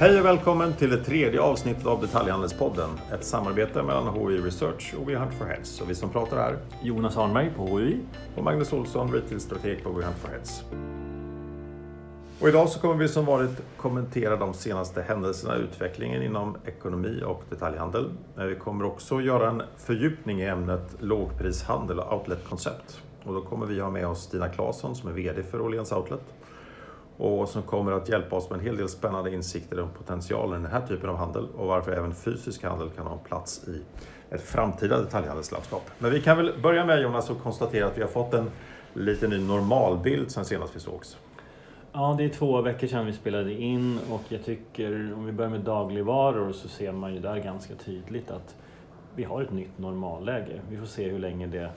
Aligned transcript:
Hej 0.00 0.18
och 0.20 0.24
välkommen 0.24 0.72
till 0.72 0.90
det 0.90 1.04
tredje 1.04 1.40
avsnittet 1.40 1.86
av 1.86 2.00
Detaljhandelspodden. 2.00 2.90
Ett 3.12 3.24
samarbete 3.24 3.82
mellan 3.82 4.14
HI 4.14 4.38
Research 4.38 4.94
och 5.00 5.08
We 5.08 5.16
Hunt 5.16 5.34
for 5.34 5.44
Heads. 5.44 5.80
Och 5.80 5.90
vi 5.90 5.94
som 5.94 6.10
pratar 6.10 6.36
här 6.36 6.58
Jonas 6.82 7.16
Arnberg 7.16 7.52
på 7.56 7.66
HUI. 7.66 8.00
och 8.36 8.44
Magnus 8.44 8.72
Olsson, 8.72 9.12
retailstrateg 9.12 9.82
på 9.82 9.90
We 9.90 10.04
Hunt 10.04 10.16
for 10.16 10.28
Heads. 10.28 10.62
Och 12.40 12.48
idag 12.48 12.68
så 12.68 12.80
kommer 12.80 12.94
vi 12.94 13.08
som 13.08 13.24
vanligt 13.24 13.62
kommentera 13.76 14.36
de 14.36 14.54
senaste 14.54 15.02
händelserna 15.02 15.54
och 15.54 15.60
utvecklingen 15.60 16.22
inom 16.22 16.56
ekonomi 16.66 17.22
och 17.26 17.42
detaljhandel. 17.50 18.10
Men 18.34 18.48
vi 18.48 18.54
kommer 18.54 18.84
också 18.84 19.20
göra 19.20 19.48
en 19.48 19.62
fördjupning 19.76 20.40
i 20.40 20.46
ämnet 20.46 20.96
lågprishandel 21.00 22.00
och 22.00 22.12
outletkoncept. 22.18 23.02
Och 23.24 23.34
då 23.34 23.40
kommer 23.40 23.66
vi 23.66 23.80
ha 23.80 23.90
med 23.90 24.06
oss 24.06 24.22
Stina 24.22 24.48
Claesson 24.48 24.96
som 24.96 25.08
är 25.08 25.12
VD 25.12 25.42
för 25.42 25.60
Åhléns 25.60 25.92
Outlet 25.92 26.22
och 27.18 27.48
som 27.48 27.62
kommer 27.62 27.92
att 27.92 28.08
hjälpa 28.08 28.36
oss 28.36 28.50
med 28.50 28.58
en 28.58 28.64
hel 28.64 28.76
del 28.76 28.88
spännande 28.88 29.34
insikter 29.34 29.80
om 29.80 29.88
potentialen 29.98 30.60
i 30.60 30.62
den 30.62 30.72
här 30.72 30.86
typen 30.86 31.10
av 31.10 31.16
handel 31.16 31.46
och 31.56 31.66
varför 31.66 31.92
även 31.92 32.14
fysisk 32.14 32.62
handel 32.62 32.90
kan 32.90 33.06
ha 33.06 33.12
en 33.12 33.24
plats 33.24 33.68
i 33.68 33.82
ett 34.34 34.42
framtida 34.42 35.00
detaljhandelslandskap. 35.00 35.90
Men 35.98 36.10
vi 36.10 36.20
kan 36.20 36.36
väl 36.36 36.52
börja 36.62 36.84
med 36.84 37.02
Jonas 37.02 37.30
och 37.30 37.42
konstatera 37.42 37.86
att 37.86 37.98
vi 37.98 38.02
har 38.02 38.08
fått 38.08 38.34
en 38.34 38.50
lite 38.94 39.28
ny 39.28 39.38
normalbild 39.38 40.30
sen 40.30 40.44
senast 40.44 40.76
vi 40.76 40.80
sågs. 40.80 41.16
Ja, 41.92 42.14
det 42.18 42.24
är 42.24 42.28
två 42.28 42.62
veckor 42.62 42.86
sedan 42.86 43.06
vi 43.06 43.12
spelade 43.12 43.52
in 43.52 43.98
och 44.10 44.22
jag 44.28 44.44
tycker 44.44 45.14
om 45.14 45.26
vi 45.26 45.32
börjar 45.32 45.50
med 45.50 45.60
dagligvaror 45.60 46.52
så 46.52 46.68
ser 46.68 46.92
man 46.92 47.14
ju 47.14 47.20
där 47.20 47.38
ganska 47.38 47.74
tydligt 47.74 48.30
att 48.30 48.56
vi 49.16 49.24
har 49.24 49.42
ett 49.42 49.52
nytt 49.52 49.78
normalläge. 49.78 50.60
Vi 50.70 50.76
får 50.76 50.86
se 50.86 51.08
hur 51.08 51.18
länge 51.18 51.46
det 51.46 51.70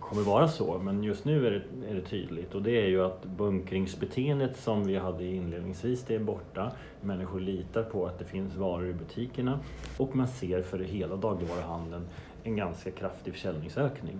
kommer 0.00 0.22
vara 0.22 0.48
så, 0.48 0.78
men 0.78 1.02
just 1.04 1.24
nu 1.24 1.46
är 1.46 1.50
det, 1.50 1.90
är 1.90 1.94
det 1.94 2.00
tydligt 2.00 2.54
och 2.54 2.62
det 2.62 2.70
är 2.82 2.86
ju 2.86 3.04
att 3.04 3.24
bunkringsbeteendet 3.24 4.56
som 4.56 4.84
vi 4.86 4.96
hade 4.96 5.24
inledningsvis, 5.24 6.02
det 6.02 6.14
är 6.14 6.18
borta. 6.18 6.72
Människor 7.00 7.40
litar 7.40 7.82
på 7.82 8.06
att 8.06 8.18
det 8.18 8.24
finns 8.24 8.56
varor 8.56 8.88
i 8.88 8.92
butikerna 8.92 9.58
och 9.96 10.16
man 10.16 10.28
ser 10.28 10.62
för 10.62 10.78
hela 10.78 11.16
dagligvaruhandeln 11.16 12.04
en 12.42 12.56
ganska 12.56 12.90
kraftig 12.90 13.32
försäljningsökning. 13.32 14.18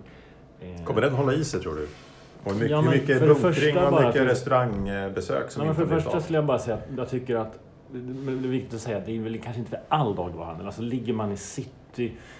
Eh, 0.61 0.85
Kommer 0.85 1.01
den 1.01 1.13
hålla 1.13 1.33
i 1.35 1.45
sig 1.45 1.61
tror 1.61 1.75
du? 1.75 1.89
Och 2.45 2.53
hur 2.53 2.55
mycket, 2.55 2.71
Ja, 2.71 2.81
hur 2.81 2.91
mycket 2.91 3.21
bunkring 3.21 3.53
första 3.53 3.87
och 3.87 3.93
bara 3.93 4.07
mycket 4.07 4.23
restaurangbesök 4.23 5.51
som 5.51 5.67
Ja, 5.67 5.75
för 5.75 5.83
det 5.83 5.89
första 5.89 6.21
skulle 6.21 6.39
jag 6.39 6.47
bara 6.47 6.59
säga 6.59 6.77
att 6.77 6.83
jag 6.97 7.09
tycker 7.09 7.37
att 7.37 7.59
men 7.93 8.43
det 8.43 8.49
är 8.49 8.51
viktigt 8.51 8.75
att 8.75 8.81
säga 8.81 8.99
att 8.99 9.07
det 9.07 9.17
är 9.17 9.21
väl 9.21 9.39
kanske 9.39 9.59
inte 9.61 9.71
för 9.71 9.81
all 9.89 10.15
dagligvaruhandel. 10.15 10.67
Alltså 10.67 10.83
ligger 10.83 11.13
man 11.13 11.33
i 11.33 11.37
city, 11.37 11.71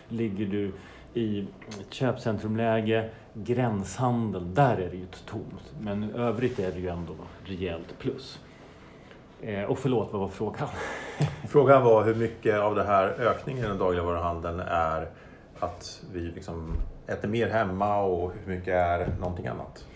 ligger 0.09 0.47
du 0.47 0.73
i 1.15 1.47
köpcentrumläge, 1.91 3.11
gränshandel, 3.35 4.55
där 4.55 4.77
är 4.77 4.91
det 4.91 4.97
ju 4.97 5.07
tomt. 5.27 5.73
Men 5.81 6.05
i 6.05 6.13
övrigt 6.15 6.59
är 6.59 6.73
det 6.73 6.79
ju 6.79 6.89
ändå 6.89 7.13
rejält 7.45 7.99
plus. 7.99 8.39
Eh, 9.43 9.63
och 9.63 9.79
förlåt, 9.79 10.13
vad 10.13 10.21
var 10.21 10.29
frågan? 10.29 10.69
Frågan 11.49 11.83
var 11.83 12.05
hur 12.05 12.15
mycket 12.15 12.61
av 12.61 12.75
det 12.75 12.85
här 12.85 13.09
ökningen 13.09 13.65
i 13.65 13.69
den 13.69 13.79
dagligvaruhandeln 13.79 14.61
är 14.61 15.09
att 15.59 16.03
vi 16.13 16.21
liksom 16.21 16.73
äter 17.07 17.29
mer 17.29 17.49
hemma 17.49 18.03
och 18.03 18.33
hur 18.45 18.55
mycket 18.55 18.75
är 18.75 19.09
någonting 19.21 19.47
annat? 19.47 19.87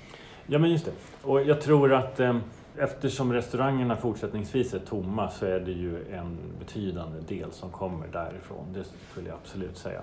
Ja, 0.46 0.58
men 0.58 0.70
just 0.70 0.84
det. 0.84 0.92
Och 1.22 1.42
jag 1.42 1.60
tror 1.60 1.94
att 1.94 2.20
eh, 2.20 2.36
eftersom 2.78 3.32
restaurangerna 3.32 3.96
fortsättningsvis 3.96 4.74
är 4.74 4.78
tomma 4.78 5.30
så 5.30 5.46
är 5.46 5.60
det 5.60 5.72
ju 5.72 6.12
en 6.12 6.38
betydande 6.58 7.20
del 7.20 7.52
som 7.52 7.70
kommer 7.70 8.06
därifrån. 8.06 8.72
Det 8.74 8.84
skulle 9.10 9.28
jag 9.28 9.38
absolut 9.42 9.76
säga. 9.76 10.02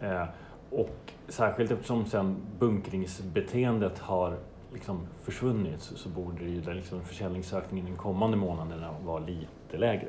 Eh, 0.00 0.24
och 0.70 1.12
särskilt 1.28 1.70
eftersom 1.70 2.06
sen 2.06 2.36
bunkringsbeteendet 2.58 3.98
har 3.98 4.36
liksom 4.72 5.06
försvunnit 5.22 5.80
så, 5.80 5.96
så 5.96 6.08
borde 6.08 6.44
ju 6.44 6.60
den 6.60 6.76
liksom 6.76 7.04
försäljningsökningen 7.04 7.86
de 7.86 7.96
kommande 7.96 8.36
månaderna 8.36 8.94
vara 9.04 9.18
lite 9.18 9.78
lägre. 9.78 10.08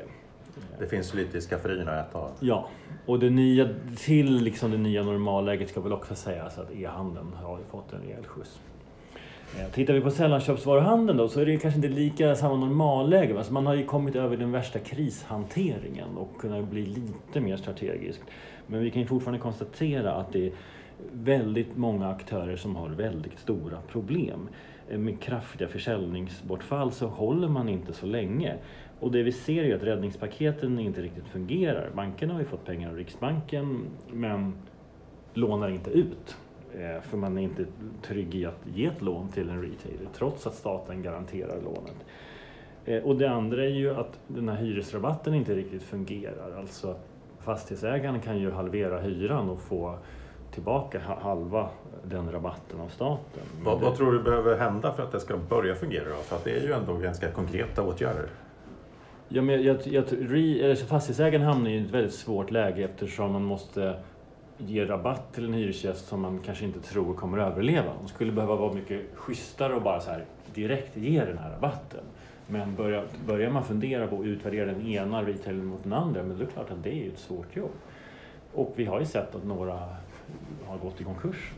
Det 0.80 0.88
finns 0.88 1.14
lite 1.14 1.38
i 1.38 1.41
skafferierna 1.41 1.91
att 1.91 2.09
äta. 2.09 2.28
Ja, 2.40 2.68
och 3.06 3.19
det 3.19 3.30
nya, 3.30 3.69
till 3.97 4.34
liksom 4.35 4.72
det 4.72 4.78
nya 4.78 5.03
normalläget 5.03 5.69
ska 5.69 5.81
väl 5.81 5.94
också 5.94 6.16
sägas 6.16 6.58
att 6.58 6.72
e-handeln 6.72 7.34
har 7.34 7.59
fått 7.72 7.94
en 7.94 8.02
rejäl 8.02 8.25
skjuts. 8.25 8.62
Eh, 9.59 9.72
tittar 9.72 9.94
vi 9.94 10.01
på 10.01 10.12
sällanköpsvaruhandeln 10.12 11.17
då 11.17 11.28
så 11.28 11.39
är 11.39 11.45
det 11.45 11.57
kanske 11.57 11.78
inte 11.78 11.89
lika 11.89 12.35
samma 12.35 12.56
normalläge. 12.56 13.38
Alltså 13.38 13.53
man 13.53 13.66
har 13.66 13.75
ju 13.75 13.85
kommit 13.85 14.16
över 14.16 14.38
den 14.38 14.51
värsta 14.51 14.79
krishanteringen 14.79 16.17
och 16.17 16.38
kunnat 16.39 16.67
bli 16.67 16.85
lite 16.85 17.39
mer 17.39 17.57
strategisk. 17.57 18.22
Men 18.67 18.79
vi 18.79 18.91
kan 18.91 19.01
ju 19.01 19.07
fortfarande 19.07 19.40
konstatera 19.40 20.13
att 20.13 20.34
det 20.34 20.47
är 20.47 20.51
väldigt 21.11 21.78
många 21.78 22.09
aktörer 22.09 22.56
som 22.56 22.75
har 22.75 22.90
väldigt 22.90 23.40
stora 23.40 23.78
problem. 23.91 24.50
Eh, 24.90 24.97
med 24.97 25.19
kraftiga 25.19 25.67
försäljningsbortfall 25.67 26.91
så 26.91 27.07
håller 27.07 27.47
man 27.47 27.69
inte 27.69 27.94
så 27.94 28.06
länge. 28.06 28.56
Och 29.00 29.11
det 29.11 29.23
vi 29.23 29.31
ser 29.31 29.63
är 29.63 29.67
ju 29.67 29.75
att 29.75 29.84
räddningspaketen 29.84 30.79
inte 30.79 31.01
riktigt 31.01 31.28
fungerar. 31.28 31.90
Bankerna 31.95 32.34
har 32.34 32.40
ju 32.40 32.45
fått 32.45 32.66
pengar 32.66 32.90
av 32.90 32.95
Riksbanken 32.95 33.85
men 34.11 34.53
lånar 35.34 35.69
inte 35.69 35.90
ut. 35.90 36.38
Eh, 36.80 37.02
För 37.02 37.18
man 37.18 37.38
är 37.38 37.42
inte 37.42 37.66
trygg 38.02 38.36
i 38.36 38.46
att 38.46 38.59
ge 38.74 38.86
ett 38.86 39.02
lån 39.02 39.30
till 39.30 39.50
en 39.50 39.62
retailer 39.62 40.08
trots 40.14 40.48
att 40.48 40.54
staten 40.56 41.02
garanterar 41.02 41.62
lånet. 41.64 41.96
Eh, 42.86 43.04
Och 43.04 43.16
det 43.16 43.30
andra 43.30 43.64
är 43.66 43.70
ju 43.70 43.96
att 43.96 44.20
den 44.28 44.50
här 44.50 44.56
hyresrabatten 44.56 45.34
inte 45.34 45.56
riktigt 45.56 45.84
fungerar. 45.84 46.58
Alltså 46.58 46.96
fastighetsägaren 47.40 48.20
kan 48.20 48.38
ju 48.40 48.52
halvera 48.52 49.00
hyran 49.00 49.50
och 49.50 49.62
få 49.62 49.96
tillbaka 50.54 51.00
ha- 51.00 51.20
halva 51.20 51.70
den 52.04 52.32
rabatten 52.32 52.80
av 52.82 52.88
staten. 52.88 53.44
Vad, 53.64 53.80
det- 53.80 53.86
vad 53.86 53.96
tror 53.96 54.12
du 54.14 54.24
behöver 54.24 54.58
hända 54.58 54.94
för 54.94 55.03
att 55.03 55.12
det 55.12 55.20
ska 55.20 55.38
börja 55.38 55.76
fungera 55.76 56.09
då? 56.09 56.16
För 56.16 56.36
att 56.36 56.44
det 56.44 56.52
är 56.58 56.62
ju 56.68 56.74
ändå 56.74 56.94
ganska 56.98 57.32
konkreta 57.32 57.84
åtgärder. 57.84 58.30
Ja, 59.30 59.42
men 59.42 59.64
jag, 59.64 59.78
jag, 59.88 60.03
re, 60.12 60.62
eller 60.66 60.76
så 60.76 60.86
fastighetsägaren 60.86 61.46
hamnar 61.46 61.70
i 61.70 61.78
ett 61.86 61.92
väldigt 61.92 62.14
svårt 62.14 62.52
läge 62.52 62.84
eftersom 62.84 63.32
man 63.32 63.44
måste 63.44 63.96
ge 64.67 64.85
rabatt 64.85 65.33
till 65.33 65.45
en 65.45 65.53
hyresgäst 65.53 66.07
som 66.07 66.22
man 66.22 66.39
kanske 66.45 66.66
inte 66.66 66.79
tror 66.79 67.13
kommer 67.13 67.38
överleva. 67.38 67.94
De 68.01 68.07
skulle 68.07 68.31
behöva 68.31 68.55
vara 68.55 68.73
mycket 68.73 69.01
schysstare 69.16 69.73
och 69.73 69.81
bara 69.81 69.99
så 69.99 70.11
här 70.11 70.25
direkt 70.53 70.97
ge 70.97 71.25
den 71.25 71.38
här 71.38 71.51
rabatten. 71.51 72.03
Men 72.47 72.75
börjar, 72.75 73.05
börjar 73.27 73.49
man 73.49 73.63
fundera 73.63 74.07
på 74.07 74.19
att 74.19 74.25
utvärdera 74.25 74.66
den 74.66 74.88
ena 74.88 75.23
retailern 75.23 75.66
mot 75.66 75.83
den 75.83 75.94
andra, 75.94 76.23
men 76.23 76.38
det 76.38 76.44
är 76.44 76.47
klart 76.47 76.72
att 76.72 76.83
det 76.83 77.05
är 77.05 77.07
ett 77.07 77.19
svårt 77.19 77.55
jobb. 77.55 77.72
Och 78.53 78.73
vi 78.75 78.85
har 78.85 78.99
ju 78.99 79.05
sett 79.05 79.35
att 79.35 79.45
några 79.45 79.73
har 80.66 80.78
gått 80.78 81.01
i 81.01 81.03
konkurs. 81.03 81.51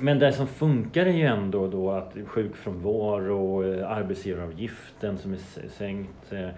Men 0.00 0.18
det 0.18 0.32
som 0.32 0.46
funkar 0.46 1.06
är 1.06 1.12
ju 1.12 1.24
ändå 1.24 1.66
då 1.66 1.90
att 1.90 2.14
sjukfrånvaro, 2.26 3.64
eh, 3.64 3.90
arbetsgivaravgiften 3.90 5.18
som 5.18 5.32
är 5.32 5.68
sänkt, 5.68 6.32
eh, 6.32 6.48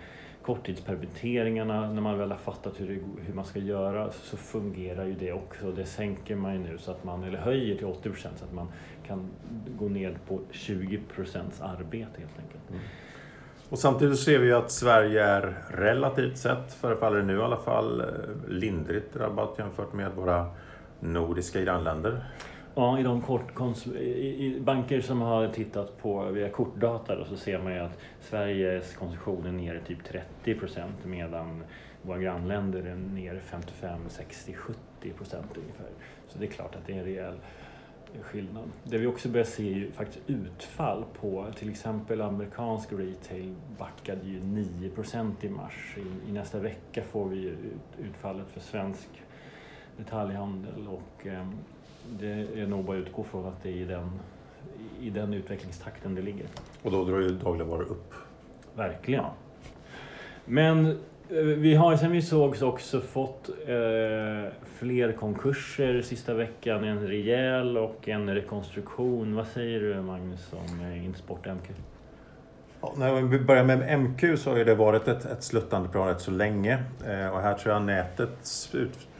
korttidspermitteringarna, 0.43 1.93
när 1.93 2.03
man 2.03 2.19
väl 2.19 2.31
har 2.31 2.39
fattat 2.39 2.81
hur, 2.81 2.89
det, 2.89 3.23
hur 3.23 3.35
man 3.35 3.45
ska 3.45 3.59
göra 3.59 4.11
så 4.13 4.37
fungerar 4.37 5.05
ju 5.05 5.15
det 5.15 5.33
också. 5.33 5.73
Det 5.73 5.87
sänker 5.87 6.37
man 6.37 6.53
ju 6.53 6.59
nu 6.59 6.79
så 6.79 6.91
att 6.91 7.05
man, 7.05 7.25
eller 7.25 7.39
höjer 7.39 7.77
till 7.77 7.87
80 7.87 8.11
procent 8.11 8.39
så 8.39 8.45
att 8.45 8.53
man 8.53 8.69
kan 9.07 9.31
gå 9.79 9.89
ner 9.89 10.19
på 10.29 10.41
20 10.51 11.01
procents 11.15 11.61
arbete 11.61 12.21
helt 12.21 12.39
enkelt. 12.39 12.71
Mm. 12.71 12.81
Och 13.69 13.79
samtidigt 13.79 14.19
ser 14.19 14.39
vi 14.39 14.47
ju 14.47 14.55
att 14.55 14.71
Sverige 14.71 15.25
är 15.25 15.55
relativt 15.69 16.39
sett, 16.39 16.73
förefaller 16.73 17.17
det 17.17 17.25
nu 17.25 17.37
i 17.39 17.43
alla 17.43 17.57
fall, 17.57 18.01
eh, 18.01 18.07
lindrigt 18.49 19.15
drabbat 19.15 19.55
jämfört 19.59 19.93
med 19.93 20.13
våra 20.13 20.47
nordiska 21.01 21.61
grannländer. 21.61 22.25
Ja, 22.75 22.99
i 22.99 23.03
de 23.03 23.23
kort 23.23 23.55
kons- 23.55 23.97
i, 23.97 24.47
i 24.47 24.61
banker 24.61 25.01
som 25.01 25.21
har 25.21 25.49
tittat 25.49 25.99
på 25.99 26.25
via 26.25 26.49
kortdata 26.49 27.17
då, 27.17 27.25
så 27.25 27.37
ser 27.37 27.59
man 27.59 27.73
ju 27.73 27.79
att 27.79 27.99
Sveriges 28.21 28.95
konsumtion 28.95 29.47
är 29.47 29.53
nere 29.53 29.81
typ 29.81 30.05
30 30.05 30.55
procent 30.55 31.05
medan 31.05 31.65
våra 32.03 32.19
grannländer 32.19 32.83
är 32.83 32.95
nere 32.95 33.41
55, 33.41 34.01
60, 34.09 34.55
70 34.55 34.79
procent 35.17 35.47
ungefär. 35.57 35.87
Så 36.29 36.39
det 36.39 36.47
är 36.47 36.51
klart 36.51 36.77
att 36.77 36.87
det 36.87 36.93
är 36.93 36.99
en 36.99 37.05
rejäl 37.05 37.35
skillnad. 38.23 38.65
Det 38.85 38.99
vi 38.99 39.07
också 39.07 39.29
börjar 39.29 39.45
se 39.47 39.69
är 39.73 39.75
ju 39.75 39.91
faktiskt 39.91 40.31
utfall 40.31 41.05
på 41.21 41.47
till 41.57 41.71
exempel 41.71 42.21
amerikansk 42.21 42.93
retail 42.93 43.55
backade 43.79 44.27
ju 44.27 44.41
9 44.41 44.91
procent 44.91 45.45
i 45.45 45.49
mars. 45.49 45.97
I, 45.97 46.31
I 46.31 46.33
nästa 46.33 46.59
vecka 46.59 47.03
får 47.03 47.29
vi 47.29 47.37
ju 47.37 47.49
ut, 47.51 47.99
utfallet 47.99 48.47
för 48.51 48.61
svensk 48.61 49.09
detaljhandel 49.97 50.89
och 50.89 51.27
ehm, 51.27 51.53
det 52.19 52.61
är 52.61 52.67
nog 52.67 52.85
bara 52.85 52.97
att 52.99 53.07
utgå 53.07 53.25
från 53.25 53.47
att 53.47 53.63
det 53.63 53.69
är 53.69 53.73
i 53.73 53.85
den, 53.85 54.11
i 55.01 55.11
den 55.11 55.35
utvecklingstakten 55.35 56.15
det 56.15 56.23
ligger. 56.23 56.47
Och 56.83 56.91
då 56.91 57.05
drar 57.05 57.21
ju 57.21 57.29
dagligvaror 57.29 57.83
upp. 57.83 58.15
Verkligen. 58.75 59.25
Men 60.45 60.87
eh, 60.87 61.37
vi 61.37 61.75
har 61.75 61.97
sen 61.97 62.13
vi 62.13 62.23
sågs 62.23 62.63
också 62.63 63.01
fått 63.01 63.49
eh, 63.49 64.53
fler 64.65 65.13
konkurser 65.13 66.03
sista 66.03 66.35
veckan. 66.35 66.85
En 66.85 67.07
rejäl 67.07 67.79
och 67.79 68.09
en 68.09 68.35
rekonstruktion. 68.35 69.35
Vad 69.35 69.47
säger 69.47 69.81
du 69.81 70.03
Magnus 70.03 70.53
om 70.53 70.93
Intersport 70.93 71.47
MQ? 71.47 71.71
Ja, 72.83 72.93
när 72.97 73.23
vi 73.23 73.39
börjar 73.39 73.65
med 73.65 74.01
MQ 74.01 74.39
så 74.39 74.51
har 74.51 74.57
ju 74.57 74.65
det 74.65 74.75
varit 74.75 75.09
ett, 75.09 75.25
ett 75.25 75.43
sluttande 75.43 75.89
plan 75.89 76.09
rätt 76.09 76.21
så 76.21 76.31
länge. 76.31 76.85
Eh, 77.07 77.29
och 77.29 77.41
här 77.41 77.55
tror 77.55 77.75
jag 77.75 77.83
nätets 77.83 78.73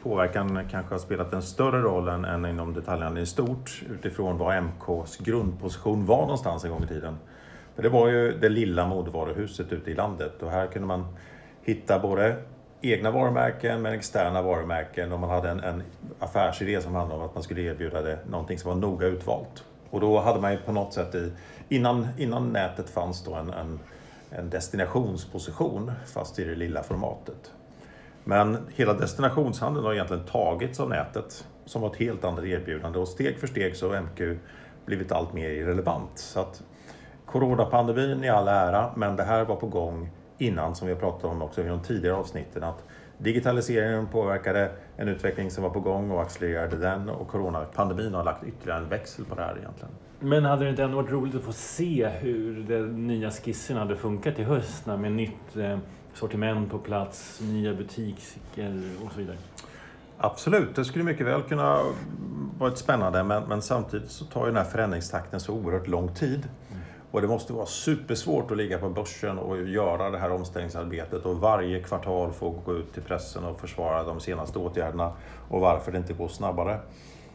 påverkan 0.03 0.67
kanske 0.71 0.93
har 0.93 0.99
spelat 0.99 1.33
en 1.33 1.41
större 1.41 1.81
roll 1.81 2.07
än, 2.07 2.25
än 2.25 2.45
inom 2.45 2.73
detaljhandeln 2.73 3.23
i 3.23 3.27
stort 3.27 3.81
utifrån 3.91 4.37
vad 4.37 4.63
MKs 4.63 5.17
grundposition 5.17 6.05
var 6.05 6.21
någonstans 6.21 6.63
en 6.63 6.71
gång 6.71 6.83
i 6.83 6.87
tiden. 6.87 7.17
För 7.75 7.83
det 7.83 7.89
var 7.89 8.07
ju 8.07 8.37
det 8.37 8.49
lilla 8.49 8.87
modevaruhuset 8.87 9.73
ute 9.73 9.91
i 9.91 9.93
landet 9.93 10.43
och 10.43 10.51
här 10.51 10.67
kunde 10.67 10.87
man 10.87 11.05
hitta 11.61 11.99
både 11.99 12.35
egna 12.81 13.11
varumärken 13.11 13.81
men 13.81 13.93
externa 13.93 14.41
varumärken 14.41 15.11
och 15.11 15.19
man 15.19 15.29
hade 15.29 15.49
en, 15.49 15.59
en 15.59 15.83
affärsidé 16.19 16.81
som 16.81 16.95
handlade 16.95 17.21
om 17.21 17.27
att 17.27 17.35
man 17.35 17.43
skulle 17.43 17.61
erbjuda 17.61 18.01
det, 18.01 18.19
någonting 18.29 18.57
som 18.57 18.69
var 18.69 18.89
noga 18.89 19.07
utvalt. 19.07 19.63
Och 19.91 19.99
då 19.99 20.19
hade 20.19 20.39
man 20.39 20.51
ju 20.51 20.57
på 20.57 20.71
något 20.71 20.93
sätt 20.93 21.15
i, 21.15 21.31
innan, 21.69 22.07
innan 22.17 22.49
nätet 22.49 22.89
fanns 22.89 23.23
då 23.23 23.33
en, 23.33 23.49
en, 23.49 23.79
en 24.29 24.49
destinationsposition 24.49 25.91
fast 26.13 26.39
i 26.39 26.43
det 26.43 26.55
lilla 26.55 26.83
formatet. 26.83 27.51
Men 28.23 28.57
hela 28.75 28.93
destinationshandeln 28.93 29.85
har 29.85 29.93
egentligen 29.93 30.25
tagits 30.25 30.79
av 30.79 30.89
nätet 30.89 31.47
som 31.65 31.81
var 31.81 31.89
ett 31.89 31.95
helt 31.95 32.23
annat 32.23 32.45
erbjudande 32.45 32.99
och 32.99 33.07
steg 33.07 33.39
för 33.39 33.47
steg 33.47 33.75
så 33.75 33.89
har 33.89 34.01
MQ 34.01 34.39
blivit 34.85 35.11
allt 35.11 35.33
mer 35.33 35.49
irrelevant. 35.49 36.11
Så 36.15 36.39
att 36.39 36.63
coronapandemin 37.25 38.23
i 38.23 38.29
all 38.29 38.47
ära, 38.47 38.91
men 38.95 39.15
det 39.15 39.23
här 39.23 39.45
var 39.45 39.55
på 39.55 39.67
gång 39.67 40.09
innan 40.37 40.75
som 40.75 40.87
vi 40.87 40.93
har 40.93 40.99
pratat 40.99 41.23
om 41.23 41.41
också 41.41 41.61
i 41.61 41.67
de 41.67 41.81
tidigare 41.81 42.15
avsnitten 42.15 42.63
att 42.63 42.83
digitaliseringen 43.23 44.07
påverkade 44.07 44.71
en 44.97 45.07
utveckling 45.07 45.51
som 45.51 45.63
var 45.63 45.69
på 45.69 45.79
gång 45.79 46.11
och 46.11 46.21
accelererade 46.21 46.77
den 46.77 47.09
och 47.09 47.27
coronapandemin 47.27 48.13
har 48.13 48.23
lagt 48.23 48.43
ytterligare 48.43 48.79
en 48.79 48.89
växel 48.89 49.25
på 49.25 49.35
det 49.35 49.41
här 49.41 49.57
egentligen. 49.57 49.91
Men 50.19 50.45
hade 50.45 50.63
det 50.63 50.69
inte 50.69 50.83
ändå 50.83 50.97
varit 50.97 51.11
roligt 51.11 51.35
att 51.35 51.43
få 51.43 51.53
se 51.53 52.09
hur 52.19 52.63
den 52.67 53.07
nya 53.07 53.31
skissen 53.31 53.77
hade 53.77 53.95
funkat 53.95 54.39
i 54.39 54.43
höst 54.43 54.85
med 54.85 55.11
nytt 55.11 55.57
eh, 55.57 55.77
sortiment 56.13 56.71
på 56.71 56.77
plats, 56.77 57.41
nya 57.41 57.73
butiker 57.73 58.81
och 59.05 59.11
så 59.11 59.19
vidare? 59.19 59.37
Absolut, 60.17 60.75
det 60.75 60.85
skulle 60.85 61.03
mycket 61.03 61.25
väl 61.25 61.41
kunna 61.41 61.79
varit 62.57 62.77
spännande 62.77 63.23
men, 63.23 63.43
men 63.43 63.61
samtidigt 63.61 64.11
så 64.11 64.25
tar 64.25 64.41
ju 64.41 64.47
den 64.47 64.57
här 64.57 64.71
förändringstakten 64.71 65.39
så 65.39 65.53
oerhört 65.53 65.87
lång 65.87 66.13
tid. 66.13 66.47
Och 67.11 67.21
det 67.21 67.27
måste 67.27 67.53
vara 67.53 67.65
supersvårt 67.65 68.51
att 68.51 68.57
ligga 68.57 68.77
på 68.77 68.89
börsen 68.89 69.39
och 69.39 69.61
göra 69.61 70.09
det 70.09 70.17
här 70.17 70.31
omställningsarbetet 70.31 71.25
och 71.25 71.35
varje 71.35 71.83
kvartal 71.83 72.31
få 72.31 72.49
gå 72.49 72.73
ut 72.73 72.93
till 72.93 73.03
pressen 73.03 73.45
och 73.45 73.59
försvara 73.59 74.03
de 74.03 74.19
senaste 74.19 74.59
åtgärderna 74.59 75.13
och 75.49 75.61
varför 75.61 75.91
det 75.91 75.97
inte 75.97 76.13
går 76.13 76.27
snabbare. 76.27 76.79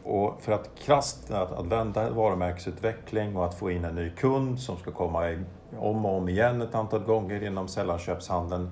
Och 0.03 0.41
för 0.41 0.51
att 0.51 0.69
krasst 0.79 1.31
att, 1.31 1.51
att 1.51 1.65
vända 1.65 2.09
varumärkesutveckling 2.09 3.37
och 3.37 3.45
att 3.45 3.55
få 3.55 3.71
in 3.71 3.85
en 3.85 3.95
ny 3.95 4.09
kund 4.09 4.59
som 4.59 4.77
ska 4.77 4.91
komma 4.91 5.35
om 5.77 6.05
och 6.05 6.17
om 6.17 6.29
igen 6.29 6.61
ett 6.61 6.75
antal 6.75 7.03
gånger 7.03 7.43
inom 7.43 7.67
sällanköpshandeln. 7.67 8.71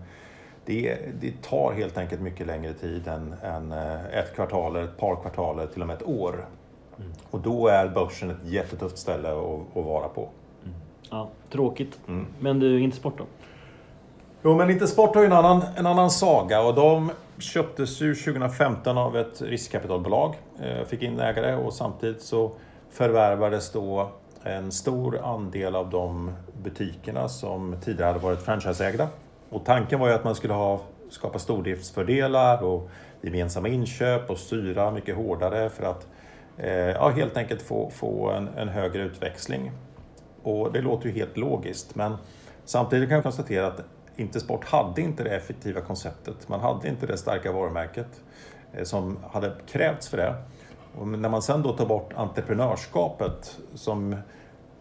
Det, 0.65 0.97
det 1.21 1.41
tar 1.41 1.73
helt 1.73 1.97
enkelt 1.97 2.21
mycket 2.21 2.47
längre 2.47 2.73
tid 2.73 3.07
än, 3.07 3.35
än 3.43 3.71
eh, 3.71 4.05
ett 4.05 4.35
kvartal, 4.35 4.75
ett 4.75 4.97
par 4.97 5.15
kvartal, 5.15 5.67
till 5.67 5.81
och 5.81 5.87
med 5.87 5.95
ett 5.95 6.07
år. 6.07 6.45
Mm. 6.97 7.11
Och 7.31 7.39
då 7.39 7.67
är 7.67 7.87
börsen 7.87 8.29
ett 8.29 8.43
jättetufft 8.43 8.97
ställe 8.97 9.29
att, 9.29 9.77
att 9.77 9.85
vara 9.85 10.07
på. 10.07 10.29
Ja, 11.11 11.29
tråkigt. 11.49 11.99
Mm. 12.07 12.25
Men 12.39 12.59
du, 12.59 12.79
Intersport 12.79 13.17
då? 13.17 13.25
Jo, 14.43 14.55
men 14.55 14.69
Intersport 14.69 15.15
har 15.15 15.21
ju 15.21 15.25
en 15.25 15.33
annan, 15.33 15.63
en 15.75 15.85
annan 15.85 16.11
saga 16.11 16.61
och 16.61 16.75
de 16.75 17.11
köptes 17.37 18.01
ju 18.01 18.15
2015 18.15 18.97
av 18.97 19.17
ett 19.17 19.41
riskkapitalbolag, 19.41 20.35
eh, 20.59 20.85
fick 20.85 21.01
in 21.01 21.19
ägare 21.19 21.55
och 21.55 21.73
samtidigt 21.73 22.21
så 22.21 22.51
förvärvades 22.91 23.71
då 23.71 24.09
en 24.43 24.71
stor 24.71 25.19
andel 25.23 25.75
av 25.75 25.89
de 25.89 26.31
butikerna 26.63 27.29
som 27.29 27.75
tidigare 27.83 28.07
hade 28.07 28.19
varit 28.19 28.41
franchiseägda. 28.41 29.07
Och 29.49 29.65
tanken 29.65 29.99
var 29.99 30.07
ju 30.07 30.13
att 30.13 30.23
man 30.23 30.35
skulle 30.35 30.53
ha, 30.53 30.79
skapa 31.09 31.39
stordriftsfördelar 31.39 32.63
och 32.63 32.89
gemensamma 33.21 33.67
inköp 33.67 34.29
och 34.29 34.37
styra 34.37 34.91
mycket 34.91 35.15
hårdare 35.15 35.69
för 35.69 35.83
att 35.83 36.07
eh, 36.57 36.69
ja, 36.71 37.09
helt 37.09 37.37
enkelt 37.37 37.61
få, 37.61 37.89
få 37.89 38.29
en, 38.29 38.47
en 38.47 38.69
högre 38.69 39.03
utväxling. 39.03 39.71
Och 40.45 40.71
det 40.71 40.81
låter 40.81 41.07
ju 41.07 41.11
helt 41.11 41.37
logiskt 41.37 41.95
men 41.95 42.15
samtidigt 42.65 43.09
kan 43.09 43.15
jag 43.15 43.23
konstatera 43.23 43.67
att 43.67 43.81
Intersport 44.15 44.65
hade 44.65 45.01
inte 45.01 45.23
det 45.23 45.35
effektiva 45.35 45.81
konceptet. 45.81 46.49
Man 46.49 46.59
hade 46.59 46.87
inte 46.87 47.05
det 47.05 47.17
starka 47.17 47.51
varumärket 47.51 48.21
eh, 48.73 48.83
som 48.83 49.17
hade 49.31 49.51
krävts 49.67 50.07
för 50.07 50.17
det. 50.17 50.35
Och 50.97 51.07
när 51.07 51.29
man 51.29 51.41
sen 51.41 51.61
då 51.61 51.73
tar 51.73 51.85
bort 51.85 52.13
entreprenörskapet 52.15 53.59
som 53.73 54.15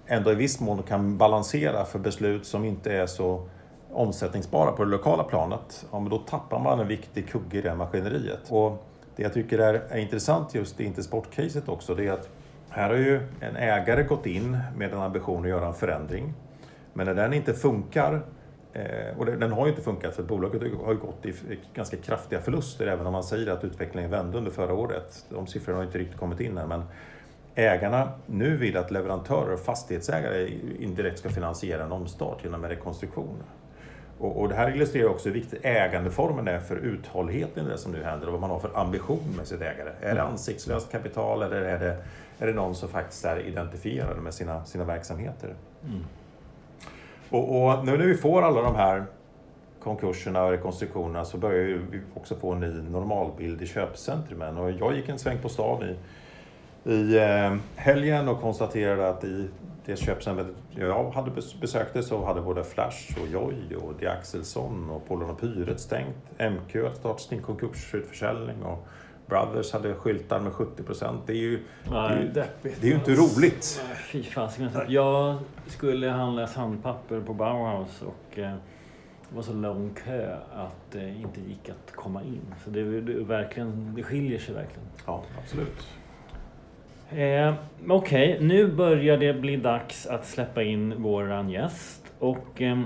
ändå 0.07 0.33
i 0.33 0.35
viss 0.35 0.61
mån 0.61 0.83
kan 0.83 1.19
balansera 1.19 1.85
för 1.85 1.99
beslut 1.99 2.47
som 2.47 2.65
inte 2.65 2.93
är 2.93 3.07
så 3.07 3.49
omsättningsbara 3.93 4.73
på 4.73 4.85
det 4.85 4.91
lokala 4.91 5.25
planet, 5.25 5.87
ja, 5.93 6.01
men 6.01 6.11
då 6.11 6.19
tappar 6.19 6.59
man 6.59 6.81
en 6.81 6.89
viktig 6.89 7.29
kugge 7.29 7.59
i 7.59 7.63
det 7.63 7.75
maskineriet. 7.75 8.51
Och 8.51 8.87
det 9.17 9.23
jag 9.23 9.33
tycker 9.33 9.59
är, 9.59 9.75
är 9.75 9.99
intressant 9.99 10.55
just 10.55 10.81
i 10.81 10.85
Intersport-caset 10.85 11.69
också, 11.69 11.95
det 11.95 12.07
är 12.07 12.13
att 12.13 12.29
här 12.75 12.91
har 12.91 12.97
ju 12.97 13.21
en 13.41 13.57
ägare 13.57 14.03
gått 14.03 14.27
in 14.27 14.59
med 14.77 14.93
en 14.93 14.99
ambition 14.99 15.43
att 15.43 15.49
göra 15.49 15.67
en 15.67 15.75
förändring. 15.75 16.35
Men 16.93 17.07
när 17.07 17.15
den 17.15 17.33
inte 17.33 17.55
funkar, 17.55 18.21
eh, 18.73 19.19
och 19.19 19.27
den 19.27 19.53
har 19.53 19.67
ju 19.67 19.71
inte 19.71 19.83
funkat 19.83 20.17
för 20.17 20.23
bolaget 20.23 20.63
har 20.85 20.93
ju 20.93 20.99
gått 20.99 21.27
i 21.27 21.35
ganska 21.75 21.97
kraftiga 21.97 22.41
förluster 22.41 22.87
även 22.87 23.07
om 23.07 23.13
man 23.13 23.25
säger 23.25 23.53
att 23.53 23.65
utvecklingen 23.65 24.11
vände 24.11 24.39
under 24.39 24.51
förra 24.51 24.75
året. 24.75 25.27
De 25.29 25.47
siffrorna 25.47 25.79
har 25.79 25.85
inte 25.85 25.99
riktigt 25.99 26.19
kommit 26.19 26.41
in 26.41 26.59
än 26.59 26.69
men 26.69 26.83
ägarna 27.55 28.09
nu 28.27 28.57
vill 28.57 28.77
att 28.77 28.91
leverantörer 28.91 29.53
och 29.53 29.61
fastighetsägare 29.61 30.49
indirekt 30.79 31.19
ska 31.19 31.29
finansiera 31.29 31.85
en 31.85 31.93
omstart 31.93 32.45
genom 32.45 32.65
en 32.65 32.71
rekonstruktion. 32.71 33.43
Och, 34.19 34.41
och 34.41 34.49
det 34.49 34.55
här 34.55 34.75
illustrerar 34.75 35.09
också 35.09 35.29
hur 35.29 35.35
viktig 35.35 35.59
ägandeformen 35.63 36.49
är 36.49 36.59
för 36.59 36.77
uthålligheten 36.77 37.67
i 37.67 37.69
det 37.69 37.79
som 37.79 37.93
nu 37.93 38.03
händer 38.03 38.27
och 38.27 38.33
vad 38.33 38.41
man 38.41 38.51
har 38.51 38.59
för 38.59 38.79
ambition 38.79 39.35
med 39.37 39.47
sitt 39.47 39.61
ägare. 39.61 39.93
Är 40.01 40.15
det 40.15 40.21
mm. 40.21 40.27
ansiktslöst 40.27 40.93
kapital 40.93 41.43
eller 41.43 41.61
är 41.61 41.79
det, 41.79 41.97
är 42.39 42.47
det 42.47 42.53
någon 42.53 42.75
som 42.75 42.89
faktiskt 42.89 43.25
är 43.25 43.39
identifierad 43.39 44.19
med 44.23 44.35
sina, 44.35 44.65
sina 44.65 44.85
verksamheter? 44.85 45.55
Mm. 45.85 46.05
Och, 47.31 47.65
och, 47.65 47.87
nu 47.87 47.99
när 47.99 48.07
vi 48.07 48.15
får 48.15 48.43
alla 48.43 48.63
de 48.63 48.75
här 48.75 49.05
konkurserna 49.83 50.45
och 50.45 50.51
rekonstruktionerna 50.51 51.25
så 51.25 51.39
börjar 51.39 51.81
vi 51.91 52.01
också 52.15 52.35
få 52.35 52.53
en 52.53 52.61
ny 52.61 52.83
normalbild 52.91 53.63
i 53.63 53.67
köpcentrumen. 53.67 54.59
Och 54.59 54.71
jag 54.71 54.97
gick 54.97 55.09
en 55.09 55.19
sväng 55.19 55.39
på 55.39 55.49
stan 55.49 55.83
i, 55.83 55.97
i 56.93 57.19
eh, 57.19 57.57
helgen 57.77 58.29
och 58.29 58.41
konstaterade 58.41 59.09
att 59.09 59.25
i 59.25 59.49
det 59.87 59.97
köpcentret 59.97 60.47
jag 60.71 61.11
hade 61.11 61.31
besökte 61.61 62.03
så 62.03 62.25
hade 62.25 62.41
både 62.41 62.65
Flash 62.65 63.19
och 63.21 63.29
Joy 63.29 63.77
och 63.77 63.95
De 64.01 64.07
Axelsson 64.07 64.91
och 64.91 65.09
Polen 65.09 65.31
och 65.31 65.41
Pyret 65.41 65.81
stängt. 65.81 66.41
MQ 66.41 66.75
hade 66.75 66.95
startat 66.95 67.21
sin 67.21 67.43
konkursutförsäljning 67.43 68.63
och 68.63 68.89
Brothers 69.27 69.73
hade 69.73 69.95
skyltar 69.95 70.41
med 70.41 70.53
70 70.53 70.83
procent. 70.83 71.23
Det 71.27 71.33
är 71.33 71.37
ju, 71.37 71.65
Nej, 71.91 72.31
det, 72.35 72.41
är, 72.41 72.47
det 72.63 72.87
är 72.87 72.91
ju 72.91 72.95
inte 72.95 73.15
roligt. 73.15 73.83
Fy 74.13 74.23
fasiken. 74.23 74.71
Jag 74.89 75.37
skulle 75.67 76.09
handla 76.09 76.47
sandpapper 76.47 77.21
på 77.21 77.35
Bauhaus 77.35 78.03
och 78.03 78.39
eh, 78.39 78.55
det 79.29 79.37
var 79.37 79.43
så 79.43 79.53
lång 79.53 79.95
kö 80.05 80.37
att 80.55 80.93
det 80.93 81.09
inte 81.09 81.41
gick 81.41 81.69
att 81.69 81.93
komma 81.93 82.23
in. 82.23 82.55
Så 82.65 82.71
det, 82.71 83.01
det, 83.01 83.25
verkligen, 83.25 83.95
det 83.95 84.03
skiljer 84.03 84.39
sig 84.39 84.55
verkligen. 84.55 84.89
Ja, 85.07 85.23
absolut. 85.43 85.87
Eh, 87.15 87.55
Okej, 87.89 88.35
okay. 88.35 88.47
nu 88.47 88.67
börjar 88.67 89.17
det 89.17 89.35
bli 89.35 89.57
dags 89.57 90.07
att 90.07 90.27
släppa 90.27 90.63
in 90.63 91.03
våran 91.03 91.51
gäst. 91.51 92.13
Och 92.19 92.63
eh, 92.63 92.81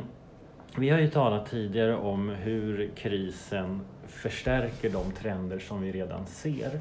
vi 0.76 0.90
har 0.90 0.98
ju 0.98 1.08
talat 1.10 1.50
tidigare 1.50 1.96
om 1.96 2.28
hur 2.28 2.90
krisen 2.96 3.80
förstärker 4.06 4.90
de 4.90 5.12
trender 5.12 5.58
som 5.58 5.82
vi 5.82 5.92
redan 5.92 6.26
ser. 6.26 6.80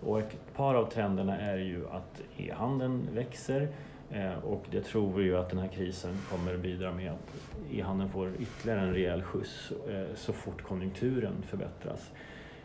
Och 0.00 0.18
ett 0.18 0.36
par 0.56 0.74
av 0.74 0.90
trenderna 0.90 1.40
är 1.40 1.58
ju 1.58 1.88
att 1.90 2.22
e-handeln 2.36 3.08
växer 3.14 3.68
eh, 4.10 4.44
och 4.44 4.64
det 4.70 4.80
tror 4.80 5.12
vi 5.12 5.24
ju 5.24 5.36
att 5.36 5.50
den 5.50 5.58
här 5.58 5.68
krisen 5.68 6.18
kommer 6.30 6.56
bidra 6.56 6.92
med 6.92 7.10
att 7.10 7.34
e-handeln 7.72 8.10
får 8.10 8.32
ytterligare 8.38 8.80
en 8.80 8.94
rejäl 8.94 9.22
skjuts 9.22 9.72
eh, 9.88 10.14
så 10.14 10.32
fort 10.32 10.62
konjunkturen 10.62 11.42
förbättras. 11.46 12.10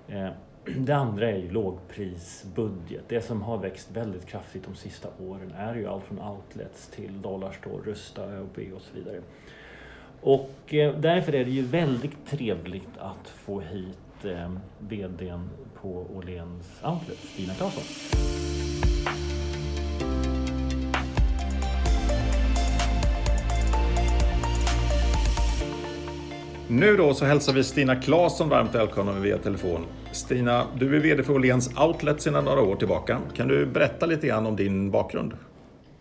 Eh, 0.08 0.30
Det 0.78 0.96
andra 0.96 1.30
är 1.30 1.38
ju 1.38 1.52
lågprisbudget. 1.52 3.04
Det 3.08 3.22
som 3.22 3.42
har 3.42 3.58
växt 3.58 3.92
väldigt 3.92 4.26
kraftigt 4.26 4.64
de 4.64 4.76
sista 4.76 5.08
åren 5.20 5.54
är 5.58 5.76
ju 5.76 5.88
allt 5.88 6.04
från 6.04 6.22
outlets 6.22 6.88
till 6.88 7.22
Dollarstore, 7.22 7.84
Rusta, 7.86 8.24
ÖoB 8.24 8.60
och 8.76 8.82
så 8.82 8.96
vidare. 8.96 9.22
Och 10.22 10.74
eh, 10.74 11.00
därför 11.00 11.36
är 11.36 11.46
det 11.46 11.52
ju 11.52 11.62
väldigt 11.62 12.26
trevligt 12.28 12.98
att 12.98 13.28
få 13.28 13.60
hit 13.60 14.26
eh, 14.26 14.52
VDn 14.80 15.50
på 15.82 16.08
Åhléns 16.16 16.82
Outlet, 16.84 17.18
Stina 17.18 17.54
Claesson. 17.54 18.63
Nu 26.76 26.98
då 26.98 27.14
så 27.14 27.26
hälsar 27.26 27.54
vi 27.54 27.64
Stina 27.64 27.96
Claesson 27.96 28.50
varmt 28.50 28.76
välkommen 28.76 29.22
via 29.22 29.38
telefon. 29.38 29.86
Stina, 30.12 30.66
du 30.80 30.96
är 30.96 31.00
VD 31.00 31.24
för 31.24 31.34
Åhléns 31.34 31.70
Outlet 31.80 32.22
sedan 32.22 32.46
några 32.46 32.62
år 32.62 32.76
tillbaka. 32.76 33.18
Kan 33.36 33.48
du 33.48 33.66
berätta 33.66 34.06
lite 34.06 34.28
grann 34.28 34.46
om 34.46 34.56
din 34.56 34.92
bakgrund? 34.92 35.34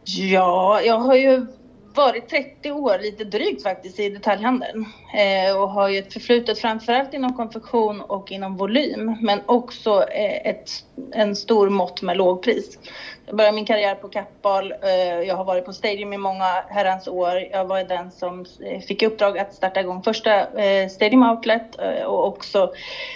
Ja, 0.04 0.80
jag 0.80 0.98
har 0.98 1.14
ju 1.14 1.46
varit 1.94 2.28
30 2.28 2.72
år, 2.72 2.98
lite 2.98 3.24
drygt 3.24 3.62
faktiskt, 3.62 4.00
i 4.00 4.08
detaljhandeln 4.08 4.86
eh, 5.14 5.56
och 5.56 5.70
har 5.70 5.88
ju 5.88 5.98
ett 5.98 6.12
förflutet 6.12 6.58
framförallt 6.58 7.14
inom 7.14 7.36
konfektion 7.36 8.00
och 8.00 8.32
inom 8.32 8.56
volym, 8.56 9.16
men 9.20 9.40
också 9.46 10.08
eh, 10.10 10.50
ett, 10.50 10.70
en 11.12 11.36
stor 11.36 11.68
mått 11.68 12.02
med 12.02 12.16
lågpris. 12.16 12.78
Jag 13.26 13.36
började 13.36 13.54
min 13.54 13.64
karriär 13.64 13.94
på 13.94 14.08
Kappahl. 14.08 14.72
Eh, 14.82 15.20
jag 15.28 15.36
har 15.36 15.44
varit 15.44 15.64
på 15.64 15.72
Stadium 15.72 16.12
i 16.12 16.18
många 16.18 16.64
herrans 16.68 17.08
år. 17.08 17.48
Jag 17.52 17.64
var 17.64 17.84
den 17.84 18.10
som 18.10 18.44
eh, 18.64 18.80
fick 18.80 19.02
i 19.02 19.06
uppdrag 19.06 19.38
att 19.38 19.54
starta 19.54 19.80
igång 19.80 20.02
första 20.02 20.60
eh, 20.60 20.88
Stadium 20.88 21.22
Outlet 21.22 21.80
eh, 21.80 22.04
och 22.04 22.26
också 22.26 22.72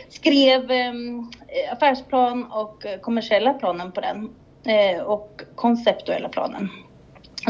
skrev 0.08 0.70
ehm, 0.70 1.30
affärsplan 1.72 2.52
och 2.52 2.86
eh, 2.86 3.00
kommersiella 3.00 3.54
planen 3.54 3.92
på 3.92 4.00
den 4.00 4.30
eh, 4.66 5.02
och 5.02 5.42
konceptuella 5.54 6.28
planen. 6.28 6.68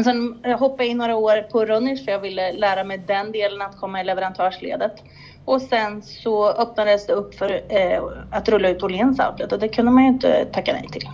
Sen 0.03 0.45
eh, 0.45 0.59
hoppade 0.59 0.83
jag 0.83 0.91
in 0.91 0.97
några 0.97 1.15
år 1.15 1.41
på 1.51 1.65
Runners 1.65 2.05
för 2.05 2.11
jag 2.11 2.19
ville 2.19 2.51
lära 2.51 2.83
mig 2.83 2.97
den 2.97 3.31
delen 3.31 3.61
att 3.61 3.77
komma 3.77 4.01
i 4.01 4.03
leverantörsledet. 4.03 5.03
Och 5.45 5.61
sen 5.61 6.01
så 6.01 6.49
öppnades 6.49 7.07
det 7.07 7.13
upp 7.13 7.35
för 7.35 7.61
eh, 7.69 8.03
att 8.31 8.49
rulla 8.49 8.69
ut 8.69 8.83
Åhléns 8.83 9.19
Outlet 9.19 9.51
och 9.51 9.59
det 9.59 9.67
kunde 9.67 9.91
man 9.91 10.03
ju 10.03 10.09
inte 10.09 10.45
tacka 10.45 10.73
nej 10.73 10.87
till. 10.91 11.09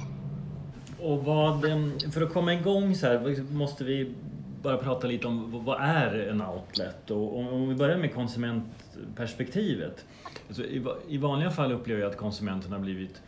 Och 1.02 1.26
vad, 1.26 1.66
eh, 1.66 1.78
för 2.14 2.22
att 2.22 2.34
komma 2.34 2.54
igång 2.54 2.96
så 2.96 3.08
här 3.08 3.54
måste 3.54 3.84
vi 3.84 4.14
bara 4.62 4.78
prata 4.78 5.08
lite 5.08 5.28
om 5.28 5.64
vad 5.66 5.82
är 5.82 6.30
en 6.30 6.42
outlet? 6.42 7.12
Och 7.12 7.38
om 7.38 7.70
vi 7.70 7.76
börjar 7.76 7.98
med 7.98 8.14
konsumentperspektivet. 8.14 10.06
Alltså 10.48 10.64
I 11.08 11.18
vanliga 11.18 11.52
fall 11.52 11.72
upplever 11.72 12.02
jag 12.02 12.10
att 12.10 12.18
konsumenten 12.18 12.72
har 12.72 12.80
blivit 12.80 13.22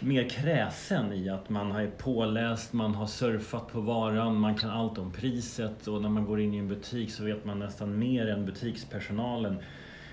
mer 0.00 0.28
kräsen 0.28 1.12
i 1.12 1.28
att 1.28 1.48
man 1.48 1.72
är 1.72 1.86
påläst, 1.86 2.72
man 2.72 2.94
har 2.94 3.06
surfat 3.06 3.72
på 3.72 3.80
varan, 3.80 4.40
man 4.40 4.54
kan 4.54 4.70
allt 4.70 4.98
om 4.98 5.12
priset 5.12 5.86
och 5.88 6.02
när 6.02 6.08
man 6.08 6.24
går 6.24 6.40
in 6.40 6.54
i 6.54 6.58
en 6.58 6.68
butik 6.68 7.12
så 7.12 7.24
vet 7.24 7.44
man 7.44 7.58
nästan 7.58 7.98
mer 7.98 8.26
än 8.26 8.46
butikspersonalen. 8.46 9.56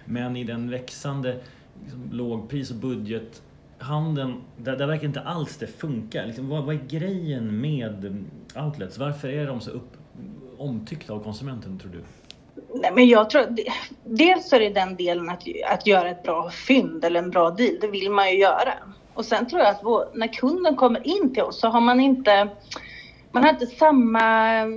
Men 0.05 0.37
i 0.37 0.43
den 0.43 0.69
växande 0.69 1.37
liksom, 1.83 2.09
lågpris 2.11 2.71
och 2.71 2.75
budgethandeln, 2.75 4.41
där, 4.57 4.77
där 4.77 4.87
verkar 4.87 5.07
inte 5.07 5.21
alls 5.21 5.57
det 5.57 5.67
funka. 5.67 6.25
Liksom, 6.25 6.49
vad, 6.49 6.63
vad, 6.63 6.75
är 6.75 6.87
grejen 6.87 7.61
med 7.61 8.25
outlets? 8.55 8.97
Varför 8.97 9.27
är 9.27 9.47
de 9.47 9.61
så 9.61 9.71
upp, 9.71 9.97
omtyckta 10.57 11.13
av 11.13 11.23
konsumenten 11.23 11.79
tror 11.79 11.91
du? 11.91 12.01
Nej, 12.73 12.91
men 12.95 13.07
jag 13.07 13.29
tror, 13.29 13.55
dels 14.03 14.53
är 14.53 14.59
det 14.59 14.69
den 14.69 14.95
delen 14.95 15.29
att, 15.29 15.43
att 15.71 15.87
göra 15.87 16.09
ett 16.09 16.23
bra 16.23 16.49
fynd 16.49 17.05
eller 17.05 17.19
en 17.19 17.29
bra 17.29 17.49
deal, 17.49 17.77
det 17.81 17.87
vill 17.87 18.11
man 18.11 18.31
ju 18.31 18.37
göra. 18.39 18.73
Och 19.19 19.25
sen 19.25 19.47
tror 19.47 19.61
jag 19.61 19.69
att 19.69 19.83
vår, 19.83 20.07
när 20.13 20.27
kunden 20.27 20.75
kommer 20.75 21.07
in 21.07 21.33
till 21.33 21.43
oss 21.43 21.59
så 21.59 21.67
har 21.67 21.81
man 21.81 21.99
inte, 21.99 22.49
man 23.31 23.43
har 23.43 23.49
inte 23.49 23.65
samma 23.65 24.55
eh, 24.59 24.67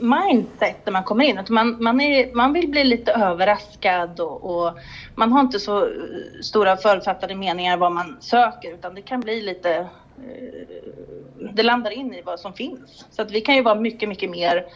mindset 0.00 0.86
när 0.86 0.92
man 0.92 1.04
kommer 1.04 1.24
in. 1.24 1.38
Att 1.38 1.48
man, 1.48 1.82
man, 1.82 2.00
är, 2.00 2.34
man 2.34 2.52
vill 2.52 2.68
bli 2.68 2.84
lite 2.84 3.12
överraskad 3.12 4.20
och, 4.20 4.44
och, 4.44 4.78
man 5.14 5.32
har 5.32 5.40
inte 5.40 5.60
så 5.60 5.78
eh, 5.78 5.90
stora 6.42 6.76
förutfattade 6.76 7.34
meningar 7.34 7.76
vad 7.76 7.92
man 7.92 8.16
söker 8.20 8.74
utan 8.74 8.94
det 8.94 9.02
kan 9.02 9.20
bli 9.20 9.42
lite 9.42 9.74
eh, 9.74 9.86
det 11.52 11.62
landar 11.62 11.90
in 11.90 12.14
i 12.14 12.22
vad 12.22 12.40
som 12.40 12.52
finns. 12.52 13.06
Så 13.10 13.22
att 13.22 13.30
vi 13.30 13.40
kan 13.40 13.54
ju 13.54 13.62
vara 13.62 13.80
mycket, 13.80 14.08
mycket 14.08 14.30
mer 14.30 14.66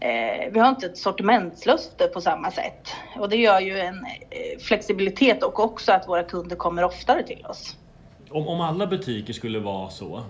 Eh, 0.00 0.52
vi 0.52 0.60
har 0.60 0.68
inte 0.68 0.86
ett 0.86 0.98
sortimentslöfte 0.98 2.06
på 2.06 2.20
samma 2.20 2.50
sätt 2.50 2.88
och 3.16 3.28
det 3.28 3.36
gör 3.36 3.60
ju 3.60 3.78
en 3.78 4.04
eh, 4.04 4.58
flexibilitet 4.60 5.42
och 5.42 5.60
också 5.60 5.92
att 5.92 6.08
våra 6.08 6.22
kunder 6.22 6.56
kommer 6.56 6.84
oftare 6.84 7.22
till 7.22 7.46
oss. 7.46 7.76
Om, 8.30 8.48
om 8.48 8.60
alla 8.60 8.86
butiker 8.86 9.32
skulle 9.32 9.58
vara 9.58 9.90
så, 9.90 10.22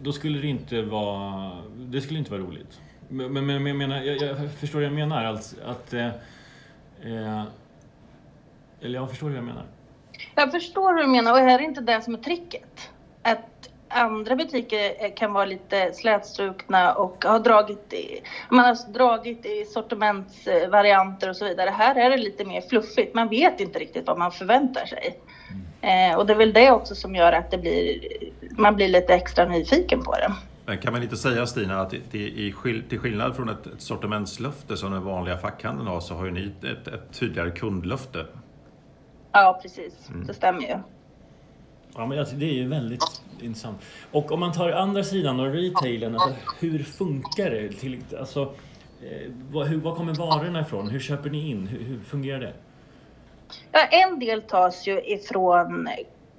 då 0.00 0.12
skulle 0.12 0.38
det 0.38 0.46
inte 0.46 0.82
vara, 0.82 1.50
det 1.76 2.00
skulle 2.00 2.18
inte 2.18 2.30
vara 2.30 2.42
roligt. 2.42 2.80
Men, 3.08 3.32
men, 3.32 3.46
men 3.46 3.66
jag, 3.66 3.76
menar, 3.76 4.00
jag, 4.00 4.22
jag 4.22 4.52
förstår 4.52 4.78
vad 4.78 4.86
jag 4.86 4.92
menar. 4.92 5.24
Alltså, 5.24 5.56
att, 5.64 5.92
eh, 5.92 6.06
eh, 7.02 7.42
eller 8.80 8.94
jag 8.94 9.10
förstår 9.10 9.28
vad 9.28 9.36
jag 9.36 9.44
menar. 9.44 9.64
Jag 10.34 10.52
förstår 10.52 10.94
hur 10.94 11.02
du 11.02 11.06
menar 11.06 11.32
och 11.32 11.38
är 11.38 11.58
det 11.58 11.64
inte 11.64 11.80
det 11.80 12.02
som 12.02 12.14
är 12.14 12.18
tricket? 12.18 12.90
Att 13.22 13.70
andra 13.92 14.36
butiker 14.36 15.16
kan 15.16 15.32
vara 15.32 15.44
lite 15.44 15.92
slätstrukna 15.92 16.94
och 16.94 17.24
har 17.24 17.38
dragit 17.38 17.92
i, 17.92 18.20
man 18.48 18.64
har 18.64 18.92
dragit 18.92 19.46
i 19.46 19.64
sortimentsvarianter 19.64 21.30
och 21.30 21.36
så 21.36 21.44
vidare. 21.44 21.70
Här 21.70 21.94
är 21.94 22.10
det 22.10 22.16
lite 22.16 22.44
mer 22.44 22.60
fluffigt. 22.60 23.14
Man 23.14 23.28
vet 23.28 23.60
inte 23.60 23.78
riktigt 23.78 24.06
vad 24.06 24.18
man 24.18 24.32
förväntar 24.32 24.86
sig. 24.86 25.18
Mm. 25.80 26.12
Eh, 26.12 26.18
och 26.18 26.26
det 26.26 26.32
är 26.32 26.36
väl 26.36 26.52
det 26.52 26.70
också 26.70 26.94
som 26.94 27.14
gör 27.14 27.32
att 27.32 27.50
det 27.50 27.58
blir, 27.58 28.00
man 28.50 28.76
blir 28.76 28.88
lite 28.88 29.14
extra 29.14 29.44
nyfiken 29.44 30.02
på 30.02 30.12
det. 30.12 30.32
Men 30.66 30.78
kan 30.78 30.92
man 30.92 31.02
inte 31.02 31.16
säga 31.16 31.46
Stina 31.46 31.80
att 31.80 31.94
i, 31.94 32.54
till 32.88 32.98
skillnad 32.98 33.36
från 33.36 33.48
ett, 33.48 33.66
ett 33.66 33.82
sortimentslöfte 33.82 34.76
som 34.76 34.92
den 34.92 35.04
vanliga 35.04 35.38
fackhandeln 35.38 35.88
har 35.88 36.00
så 36.00 36.14
har 36.14 36.24
ju 36.24 36.30
ni 36.30 36.52
ett, 36.62 36.88
ett 36.88 37.12
tydligare 37.12 37.50
kundlöfte? 37.50 38.26
Ja 39.32 39.58
precis, 39.62 40.08
mm. 40.08 40.26
det 40.26 40.34
stämmer 40.34 40.60
ju. 40.60 40.74
Ja, 41.94 42.06
men 42.06 42.26
det 42.34 42.46
är 42.46 42.52
ju 42.52 42.68
väldigt 42.68 43.22
intressant. 43.40 43.80
Och 44.10 44.32
om 44.32 44.40
man 44.40 44.52
tar 44.52 44.70
andra 44.70 45.04
sidan 45.04 45.40
och 45.40 45.52
retailen, 45.52 46.14
alltså, 46.14 46.34
hur 46.60 46.78
funkar 46.78 47.50
det? 47.50 47.68
Till, 47.68 48.04
alltså, 48.18 48.42
eh, 49.02 49.30
vad, 49.50 49.66
hur, 49.66 49.80
var 49.80 49.94
kommer 49.94 50.14
varorna 50.14 50.60
ifrån? 50.60 50.88
Hur 50.88 51.00
köper 51.00 51.30
ni 51.30 51.50
in? 51.50 51.66
Hur, 51.66 51.84
hur 51.84 52.00
fungerar 52.00 52.40
det? 52.40 52.52
Ja, 53.72 53.80
en 53.80 54.18
del 54.18 54.42
tas 54.42 54.86
ju 54.86 55.00
ifrån 55.00 55.88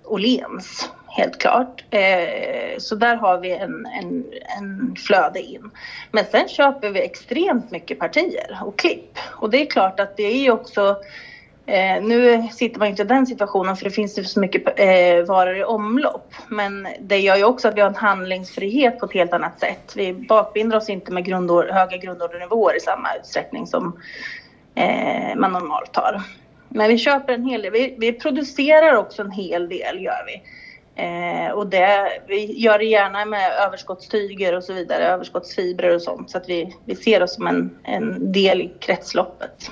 Åhléns, 0.06 0.90
helt 1.08 1.40
klart. 1.40 1.84
Eh, 1.90 2.78
så 2.78 2.96
där 2.96 3.16
har 3.16 3.38
vi 3.40 3.52
en, 3.52 3.86
en, 3.86 4.26
en 4.60 4.96
flöde 4.96 5.42
in. 5.42 5.72
Men 6.12 6.26
sen 6.26 6.48
köper 6.48 6.90
vi 6.90 7.02
extremt 7.02 7.72
mycket 7.72 8.00
partier 8.00 8.60
och 8.66 8.80
klipp. 8.80 9.18
Och 9.20 9.50
det 9.50 9.62
är 9.62 9.66
klart 9.66 10.00
att 10.00 10.18
det 10.18 10.24
är 10.24 10.38
ju 10.38 10.52
också 10.52 10.98
Eh, 11.66 12.04
nu 12.04 12.48
sitter 12.52 12.80
man 12.80 12.88
inte 12.88 13.02
i 13.02 13.06
den 13.06 13.28
situationen 13.28 13.76
för 13.76 13.84
det 13.84 13.92
finns 13.92 14.20
ju 14.20 14.24
så 14.24 14.40
mycket 14.40 14.80
eh, 14.80 15.26
varor 15.28 15.58
i 15.58 15.64
omlopp. 15.64 16.34
Men 16.48 16.88
det 17.00 17.20
gör 17.20 17.36
ju 17.36 17.44
också 17.44 17.68
att 17.68 17.76
vi 17.76 17.82
har 17.82 17.90
en 17.90 17.96
handlingsfrihet 17.96 19.00
på 19.00 19.06
ett 19.06 19.14
helt 19.14 19.34
annat 19.34 19.60
sätt. 19.60 19.94
Vi 19.96 20.14
bakbinder 20.14 20.78
oss 20.78 20.90
inte 20.90 21.12
med 21.12 21.26
grundor, 21.26 21.70
höga 21.72 21.98
grundordernivåer 21.98 22.78
i 22.78 22.80
samma 22.80 23.16
utsträckning 23.16 23.68
som 23.68 24.00
eh, 24.76 25.36
man 25.36 25.52
normalt 25.52 25.96
har. 25.96 26.22
Men 26.70 26.90
vi 26.90 26.98
köper 26.98 27.34
en 27.34 27.46
hel 27.46 27.62
del. 27.62 27.72
Vi, 27.72 27.96
vi 27.98 28.14
producerar 28.14 28.96
också 28.96 29.22
en 29.22 29.32
hel 29.32 29.70
del 29.70 30.02
gör 30.02 30.26
vi. 30.26 30.42
Eh, 30.96 31.52
och 31.52 31.68
det, 31.68 32.10
vi 32.28 32.60
gör 32.60 32.80
det 32.80 32.86
gärna 32.86 33.26
med 33.26 33.52
överskottstyger 33.68 34.56
och 34.56 34.64
så 34.64 34.74
vidare, 34.74 35.08
överskottsfibrer 35.08 35.96
och 35.96 36.02
sånt. 36.02 36.30
Så 36.30 36.38
att 36.38 36.50
vi, 36.50 36.76
vi 36.86 36.96
ser 36.96 37.24
oss 37.24 37.36
som 37.36 37.48
en, 37.48 37.78
en 37.84 38.32
del 38.32 38.62
i 38.62 38.74
kretsloppet. 38.80 39.72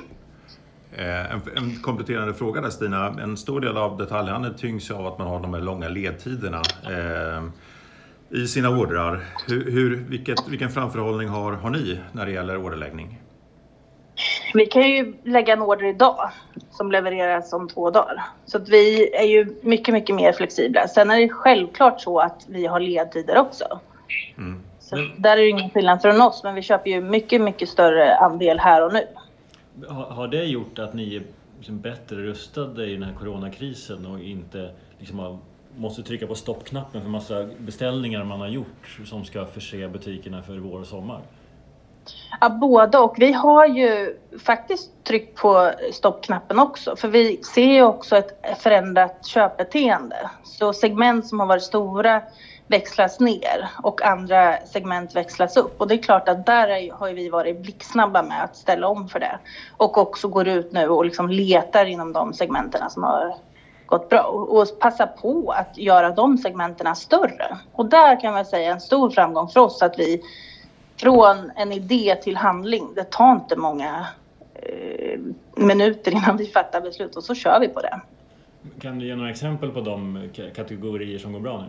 Eh, 0.97 1.31
en, 1.31 1.41
en, 1.55 1.75
kompletterande 1.81 2.33
fråga 2.33 2.61
där 2.61 2.69
Stina. 2.69 3.07
En 3.21 3.37
stor 3.37 3.61
del 3.61 3.77
av 3.77 3.97
detaljhandeln 3.97 4.55
tyngs 4.55 4.91
av 4.91 5.07
att 5.07 5.17
man 5.17 5.27
har 5.27 5.39
de 5.39 5.53
här 5.53 5.61
långa 5.61 5.89
ledtiderna 5.89 6.61
eh, 6.83 7.43
i 8.41 8.47
sina 8.47 8.69
ordrar. 8.69 9.25
Hur, 9.47 9.71
hur, 9.71 9.95
vilket, 9.95 10.47
vilken 10.47 10.69
framförhållning 10.69 11.29
har, 11.29 11.53
har 11.53 11.69
ni 11.69 11.99
när 12.11 12.25
det 12.25 12.31
gäller 12.31 12.57
orderläggning? 12.57 13.21
Vi 14.53 14.65
kan 14.65 14.81
ju 14.81 15.13
lägga 15.23 15.53
en 15.53 15.61
order 15.61 15.85
idag 15.85 16.29
som 16.71 16.91
levereras 16.91 17.53
om 17.53 17.69
två 17.69 17.89
dagar. 17.89 18.23
Så 18.45 18.57
att 18.57 18.69
vi 18.69 19.15
är 19.15 19.25
ju 19.25 19.55
mycket, 19.61 19.93
mycket 19.93 20.15
mer 20.15 20.33
flexibla. 20.33 20.87
Sen 20.87 21.11
är 21.11 21.19
det 21.19 21.29
självklart 21.29 22.01
så 22.01 22.19
att 22.19 22.45
vi 22.47 22.65
har 22.65 22.79
ledtider 22.79 23.37
också. 23.37 23.79
Mm. 24.37 24.63
Så 24.79 24.95
där 25.17 25.31
är 25.31 25.41
det 25.41 25.49
ingen 25.49 25.69
skillnad 25.69 26.01
från 26.01 26.21
oss, 26.21 26.43
men 26.43 26.55
vi 26.55 26.61
köper 26.61 26.89
ju 26.89 27.01
mycket, 27.01 27.41
mycket 27.41 27.69
större 27.69 28.15
andel 28.15 28.59
här 28.59 28.85
och 28.85 28.93
nu. 28.93 29.07
Har, 29.87 30.05
har 30.05 30.27
det 30.27 30.45
gjort 30.45 30.79
att 30.79 30.93
ni 30.93 31.15
är 31.15 31.23
liksom 31.57 31.79
bättre 31.79 32.15
rustade 32.15 32.85
i 32.85 32.93
den 32.93 33.03
här 33.03 33.13
coronakrisen 33.13 34.05
och 34.05 34.19
inte 34.19 34.71
liksom 34.99 35.19
har, 35.19 35.37
måste 35.77 36.03
trycka 36.03 36.27
på 36.27 36.35
stoppknappen 36.35 37.01
för 37.01 37.09
massa 37.09 37.47
beställningar 37.57 38.23
man 38.23 38.39
har 38.39 38.47
gjort 38.47 38.99
som 39.05 39.25
ska 39.25 39.45
förse 39.45 39.87
butikerna 39.87 40.43
för 40.43 40.57
vår 40.57 40.79
och 40.79 40.87
sommar? 40.87 41.21
Ja, 42.41 42.49
både 42.49 42.97
och. 42.97 43.15
Vi 43.17 43.31
har 43.31 43.65
ju 43.65 44.17
faktiskt 44.39 44.91
tryckt 45.03 45.37
på 45.37 45.71
stoppknappen 45.93 46.59
också, 46.59 46.95
för 46.95 47.07
vi 47.07 47.43
ser 47.43 47.73
ju 47.73 47.83
också 47.83 48.17
ett 48.17 48.61
förändrat 48.61 49.25
köpbeteende. 49.25 50.29
Så 50.43 50.73
segment 50.73 51.27
som 51.27 51.39
har 51.39 51.47
varit 51.47 51.63
stora 51.63 52.21
växlas 52.71 53.19
ner 53.19 53.69
och 53.83 54.01
andra 54.01 54.57
segment 54.65 55.15
växlas 55.15 55.57
upp. 55.57 55.81
Och 55.81 55.87
det 55.87 55.95
är 55.95 56.03
klart 56.03 56.29
att 56.29 56.45
där 56.45 56.91
har 56.91 57.13
vi 57.13 57.29
varit 57.29 57.61
blixtsnabba 57.61 58.23
med 58.23 58.43
att 58.43 58.55
ställa 58.55 58.87
om 58.87 59.09
för 59.09 59.19
det. 59.19 59.39
Och 59.77 59.97
också 59.97 60.27
går 60.27 60.47
ut 60.47 60.71
nu 60.71 60.87
och 60.87 61.05
liksom 61.05 61.29
letar 61.29 61.85
inom 61.85 62.13
de 62.13 62.33
segmenten 62.33 62.89
som 62.89 63.03
har 63.03 63.35
gått 63.85 64.09
bra 64.09 64.21
och 64.23 64.79
passa 64.79 65.07
på 65.07 65.51
att 65.51 65.77
göra 65.77 66.09
de 66.09 66.37
segmenten 66.37 66.95
större. 66.95 67.57
Och 67.71 67.85
där 67.85 68.21
kan 68.21 68.33
man 68.33 68.45
säga 68.45 68.71
en 68.71 68.81
stor 68.81 69.09
framgång 69.09 69.47
för 69.47 69.59
oss 69.59 69.81
att 69.81 69.99
vi 69.99 70.21
från 70.97 71.51
en 71.55 71.71
idé 71.71 72.15
till 72.23 72.35
handling, 72.35 72.93
det 72.95 73.03
tar 73.03 73.31
inte 73.31 73.55
många 73.55 74.07
eh, 74.53 75.19
minuter 75.55 76.11
innan 76.11 76.37
vi 76.37 76.45
fattar 76.45 76.81
beslut 76.81 77.15
och 77.15 77.23
så 77.23 77.35
kör 77.35 77.59
vi 77.59 77.67
på 77.67 77.81
det. 77.81 78.01
Kan 78.81 78.99
du 78.99 79.07
ge 79.07 79.15
några 79.15 79.29
exempel 79.29 79.71
på 79.71 79.81
de 79.81 80.29
kategorier 80.55 81.19
som 81.19 81.33
går 81.33 81.39
bra 81.39 81.57
nu? 81.61 81.67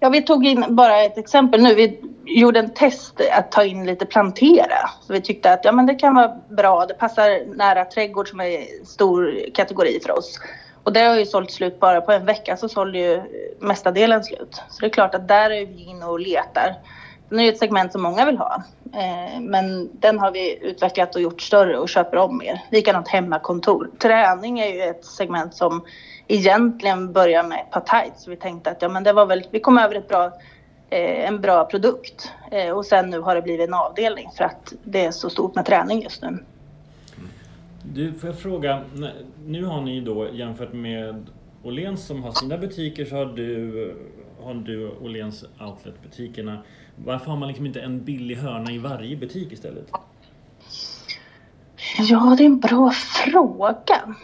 Ja, 0.00 0.08
vi 0.08 0.22
tog 0.22 0.46
in 0.46 0.64
bara 0.68 1.02
ett 1.02 1.18
exempel 1.18 1.62
nu. 1.62 1.74
Vi 1.74 2.00
gjorde 2.24 2.58
en 2.58 2.74
test 2.74 3.20
att 3.32 3.52
ta 3.52 3.64
in 3.64 3.86
lite 3.86 4.06
plantera. 4.06 4.90
Så 5.00 5.12
vi 5.12 5.20
tyckte 5.20 5.52
att 5.52 5.64
ja, 5.64 5.72
men 5.72 5.86
det 5.86 5.94
kan 5.94 6.14
vara 6.14 6.40
bra. 6.48 6.86
Det 6.86 6.94
passar 6.94 7.56
nära 7.56 7.84
trädgård 7.84 8.28
som 8.28 8.40
är 8.40 8.78
en 8.80 8.86
stor 8.86 9.50
kategori 9.54 10.00
för 10.02 10.18
oss. 10.18 10.40
Och 10.82 10.92
det 10.92 11.00
har 11.00 11.16
ju 11.16 11.26
sålt 11.26 11.50
slut 11.50 11.80
bara 11.80 12.00
på 12.00 12.12
en 12.12 12.26
vecka 12.26 12.56
så 12.56 12.68
sålde 12.68 12.98
ju 12.98 13.22
mesta 13.60 13.90
delen 13.90 14.24
slut. 14.24 14.62
Så 14.70 14.80
det 14.80 14.86
är 14.86 14.90
klart 14.90 15.14
att 15.14 15.28
där 15.28 15.50
är 15.50 15.66
vi 15.66 15.84
inne 15.84 16.06
och 16.06 16.20
letar. 16.20 16.74
Den 17.28 17.40
är 17.40 17.48
ett 17.48 17.58
segment 17.58 17.92
som 17.92 18.02
många 18.02 18.26
vill 18.26 18.38
ha. 18.38 18.62
Eh, 18.92 19.40
men 19.40 19.90
den 19.92 20.18
har 20.18 20.32
vi 20.32 20.58
utvecklat 20.62 21.14
och 21.14 21.20
gjort 21.22 21.40
större 21.40 21.78
och 21.78 21.88
köper 21.88 22.16
om 22.16 22.38
mer. 22.38 22.60
Likadant 22.70 23.08
hemmakontor. 23.08 23.90
Träning 23.98 24.58
är 24.60 24.74
ju 24.74 24.82
ett 24.82 25.04
segment 25.04 25.54
som 25.54 25.84
egentligen 26.28 27.12
börjar 27.12 27.42
med 27.42 27.58
ett 27.60 27.70
par 27.70 27.80
tights. 27.80 28.24
Så 28.24 28.30
vi 28.30 28.36
tänkte 28.36 28.70
att 28.70 28.82
ja, 28.82 28.88
men 28.88 29.04
det 29.04 29.12
var 29.12 29.26
väl, 29.26 29.44
vi 29.50 29.60
kom 29.60 29.78
över 29.78 29.94
ett 29.94 30.08
bra, 30.08 30.24
eh, 30.90 31.28
en 31.28 31.40
bra 31.40 31.64
produkt. 31.64 32.32
Eh, 32.50 32.70
och 32.70 32.86
sen 32.86 33.10
nu 33.10 33.20
har 33.20 33.34
det 33.34 33.42
blivit 33.42 33.68
en 33.68 33.74
avdelning 33.74 34.30
för 34.36 34.44
att 34.44 34.72
det 34.84 35.04
är 35.04 35.10
så 35.10 35.30
stort 35.30 35.54
med 35.54 35.66
träning 35.66 36.02
just 36.02 36.22
nu. 36.22 36.38
Du, 37.82 38.12
får 38.12 38.28
jag 38.28 38.38
fråga, 38.38 38.82
nu 39.46 39.64
har 39.64 39.80
ni 39.80 40.00
då 40.00 40.28
jämfört 40.32 40.72
med 40.72 41.26
Åhléns 41.62 42.06
som 42.06 42.22
har 42.22 42.32
sina 42.32 42.58
butiker 42.58 43.04
så 43.04 43.16
har 43.16 43.26
du, 43.26 43.96
har 44.42 44.54
du 44.54 44.88
Åhléns 44.88 45.44
outletbutikerna. 45.60 46.62
Varför 46.96 47.30
har 47.30 47.36
man 47.36 47.48
liksom 47.48 47.66
inte 47.66 47.80
en 47.80 48.04
billig 48.04 48.36
hörna 48.36 48.72
i 48.72 48.78
varje 48.78 49.16
butik 49.16 49.52
istället? 49.52 49.86
Ja, 51.98 52.34
det 52.38 52.42
är 52.42 52.46
en 52.46 52.60
bra 52.60 52.90
fråga. 52.90 54.14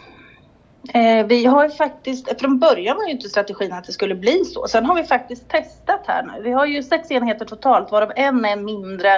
Eh, 0.95 1.27
vi 1.27 1.45
har 1.45 1.65
ju 1.65 1.71
faktiskt, 1.71 2.41
från 2.41 2.59
början 2.59 2.97
var 2.97 3.05
ju 3.05 3.11
inte 3.11 3.29
strategin 3.29 3.73
att 3.73 3.85
det 3.85 3.93
skulle 3.93 4.15
bli 4.15 4.45
så. 4.45 4.67
Sen 4.69 4.87
har 4.87 4.95
vi 4.95 5.05
faktiskt 5.05 5.49
testat 5.49 6.01
här 6.07 6.23
nu. 6.23 6.43
Vi 6.43 6.53
har 6.53 6.67
ju 6.67 6.83
sex 6.83 7.11
enheter 7.11 7.45
totalt 7.45 7.93
varav 7.93 8.13
en 8.17 8.45
är 8.45 8.53
en 8.53 8.65
mindre 8.65 9.11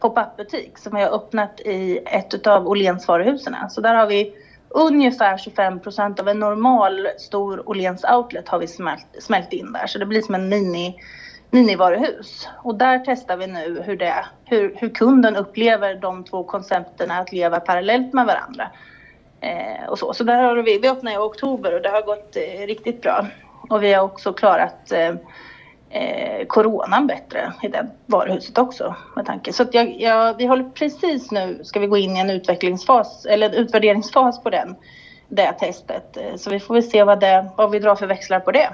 pop-up 0.00 0.36
butik 0.36 0.78
som 0.78 0.96
vi 0.96 1.02
har 1.02 1.10
öppnat 1.10 1.60
i 1.60 1.98
ett 2.06 2.46
av 2.46 2.68
Åhléns 2.68 3.08
varuhusen. 3.08 3.54
Så 3.70 3.80
där 3.80 3.94
har 3.94 4.06
vi 4.06 4.34
ungefär 4.70 5.38
25 5.38 5.80
procent 5.80 6.20
av 6.20 6.28
en 6.28 6.40
normal 6.40 7.08
stor 7.18 7.68
Åhléns 7.68 8.04
outlet 8.04 8.48
har 8.48 8.58
vi 8.58 8.66
smält, 8.66 9.06
smält 9.18 9.52
in 9.52 9.72
där. 9.72 9.86
Så 9.86 9.98
det 9.98 10.06
blir 10.06 10.22
som 10.22 10.34
en 10.34 10.48
mini, 10.48 11.00
minivaruhus. 11.50 12.48
Och 12.62 12.74
där 12.74 13.02
testar 13.06 13.36
vi 13.36 13.46
nu 13.46 13.82
hur, 13.86 13.96
det, 13.96 14.24
hur, 14.44 14.74
hur 14.76 14.88
kunden 14.88 15.36
upplever 15.36 15.94
de 15.94 16.24
två 16.24 16.44
koncepterna 16.44 17.18
att 17.18 17.32
leva 17.32 17.60
parallellt 17.60 18.12
med 18.12 18.26
varandra. 18.26 18.70
Eh, 19.40 19.88
och 19.88 19.98
så. 19.98 20.14
så 20.14 20.24
där 20.24 20.42
har 20.42 20.56
vi, 20.56 20.78
vi 20.78 20.88
öppnade 20.88 21.16
i 21.16 21.18
oktober 21.18 21.74
och 21.74 21.82
det 21.82 21.88
har 21.88 22.02
gått 22.02 22.36
eh, 22.36 22.66
riktigt 22.66 23.02
bra. 23.02 23.26
Och 23.68 23.82
vi 23.82 23.92
har 23.92 24.04
också 24.04 24.32
klarat 24.32 24.92
eh, 24.92 25.14
eh, 25.90 26.46
coronan 26.46 27.06
bättre 27.06 27.52
i 27.62 27.68
det 27.68 27.86
varuhuset 28.06 28.58
också 28.58 28.94
med 29.16 29.26
tanke. 29.26 29.52
Så 29.52 29.62
att 29.62 29.74
jag, 29.74 30.00
jag, 30.00 30.36
vi 30.36 30.46
håller 30.46 30.64
precis 30.64 31.30
nu, 31.30 31.60
ska 31.64 31.80
vi 31.80 31.86
gå 31.86 31.96
in 31.96 32.16
i 32.16 32.20
en 32.20 32.30
utvecklingsfas 32.30 33.26
eller 33.26 33.48
en 33.48 33.54
utvärderingsfas 33.54 34.42
på 34.42 34.50
den, 34.50 34.76
det 35.28 35.52
testet. 35.52 36.16
Eh, 36.16 36.36
så 36.36 36.50
vi 36.50 36.60
får 36.60 36.74
väl 36.74 36.82
se 36.82 37.04
vad, 37.04 37.20
det, 37.20 37.50
vad 37.56 37.70
vi 37.70 37.78
drar 37.78 37.94
för 37.94 38.06
växlar 38.06 38.40
på 38.40 38.50
det. 38.50 38.68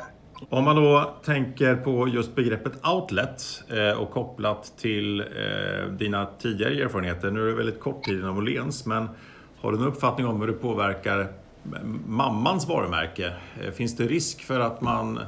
Om 0.49 0.64
man 0.64 0.76
då 0.76 1.14
tänker 1.25 1.76
på 1.76 2.08
just 2.08 2.35
begreppet 2.35 2.73
outlet 2.87 3.42
eh, 3.68 4.00
och 4.00 4.11
kopplat 4.11 4.73
till 4.78 5.20
eh, 5.20 5.90
dina 5.90 6.26
tidigare 6.38 6.82
erfarenheter. 6.82 7.30
Nu 7.30 7.42
är 7.42 7.46
det 7.46 7.56
väldigt 7.56 7.80
kort 7.80 8.04
tid 8.04 8.20
inom 8.20 8.38
Åhléns, 8.38 8.87
men 8.87 9.08
har 9.61 9.73
du 9.73 9.78
någon 9.78 9.88
uppfattning 9.88 10.26
om 10.26 10.40
hur 10.40 10.46
det 10.46 10.52
påverkar 10.52 11.28
mammans 12.06 12.68
varumärke? 12.68 13.32
Eh, 13.62 13.73
finns 13.73 13.96
det 13.96 14.04
risk 14.04 14.42
för 14.42 14.61
att 14.61 14.80
man 14.80 15.20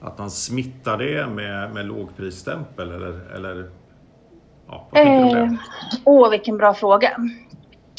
att 0.00 0.18
man 0.18 0.30
smittar 0.30 0.98
det 0.98 1.26
med, 1.26 1.74
med 1.74 1.86
lågprisstämpel 1.86 2.90
eller, 2.90 3.34
eller 3.36 3.70
ja, 4.68 4.86
vad 4.90 5.02
tänker 5.02 5.36
du 5.36 5.42
om 5.42 5.48
det? 5.48 5.54
Eh, 5.54 6.00
åh, 6.04 6.30
vilken 6.30 6.56
bra 6.56 6.74
fråga. 6.74 7.16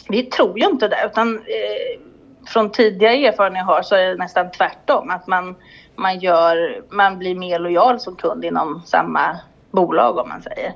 Vi 0.09 0.23
tror 0.23 0.59
ju 0.59 0.65
inte 0.65 0.87
det 0.87 1.05
utan 1.11 1.35
eh, 1.35 2.01
från 2.47 2.71
tidigare 2.71 3.27
erfarenheter 3.27 3.67
jag 3.67 3.75
har 3.75 3.81
så 3.81 3.95
är 3.95 4.09
det 4.09 4.15
nästan 4.15 4.51
tvärtom. 4.51 5.09
Att 5.09 5.27
man, 5.27 5.55
man, 5.95 6.19
gör, 6.19 6.81
man 6.89 7.17
blir 7.17 7.35
mer 7.35 7.59
lojal 7.59 7.99
som 7.99 8.15
kund 8.15 8.45
inom 8.45 8.81
samma 8.85 9.37
bolag 9.71 10.17
om 10.17 10.29
man 10.29 10.41
säger. 10.41 10.73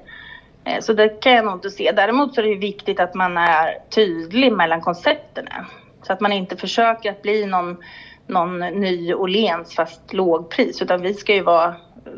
Eh, 0.64 0.80
så 0.80 0.94
det 0.94 1.22
kan 1.22 1.34
jag 1.34 1.46
nog 1.46 1.54
inte 1.54 1.70
se. 1.70 1.92
Däremot 1.92 2.36
så 2.36 2.42
är 2.42 2.46
det 2.46 2.56
viktigt 2.56 3.00
att 3.00 3.14
man 3.14 3.38
är 3.38 3.78
tydlig 3.90 4.54
mellan 4.54 4.82
koncepterna, 4.82 5.66
Så 6.04 6.14
att 6.14 6.22
man 6.22 6.32
inte 6.32 6.58
försöker 6.58 7.12
att 7.12 7.22
bli 7.22 7.46
någon 7.46 7.78
någon 8.28 8.60
ny 8.60 9.14
Åhléns 9.14 9.76
fast 9.76 10.14
lågpris 10.14 10.82
utan 10.82 11.02
vi 11.02 11.14
ska 11.14 11.34
ju 11.34 11.42
vara, 11.42 11.76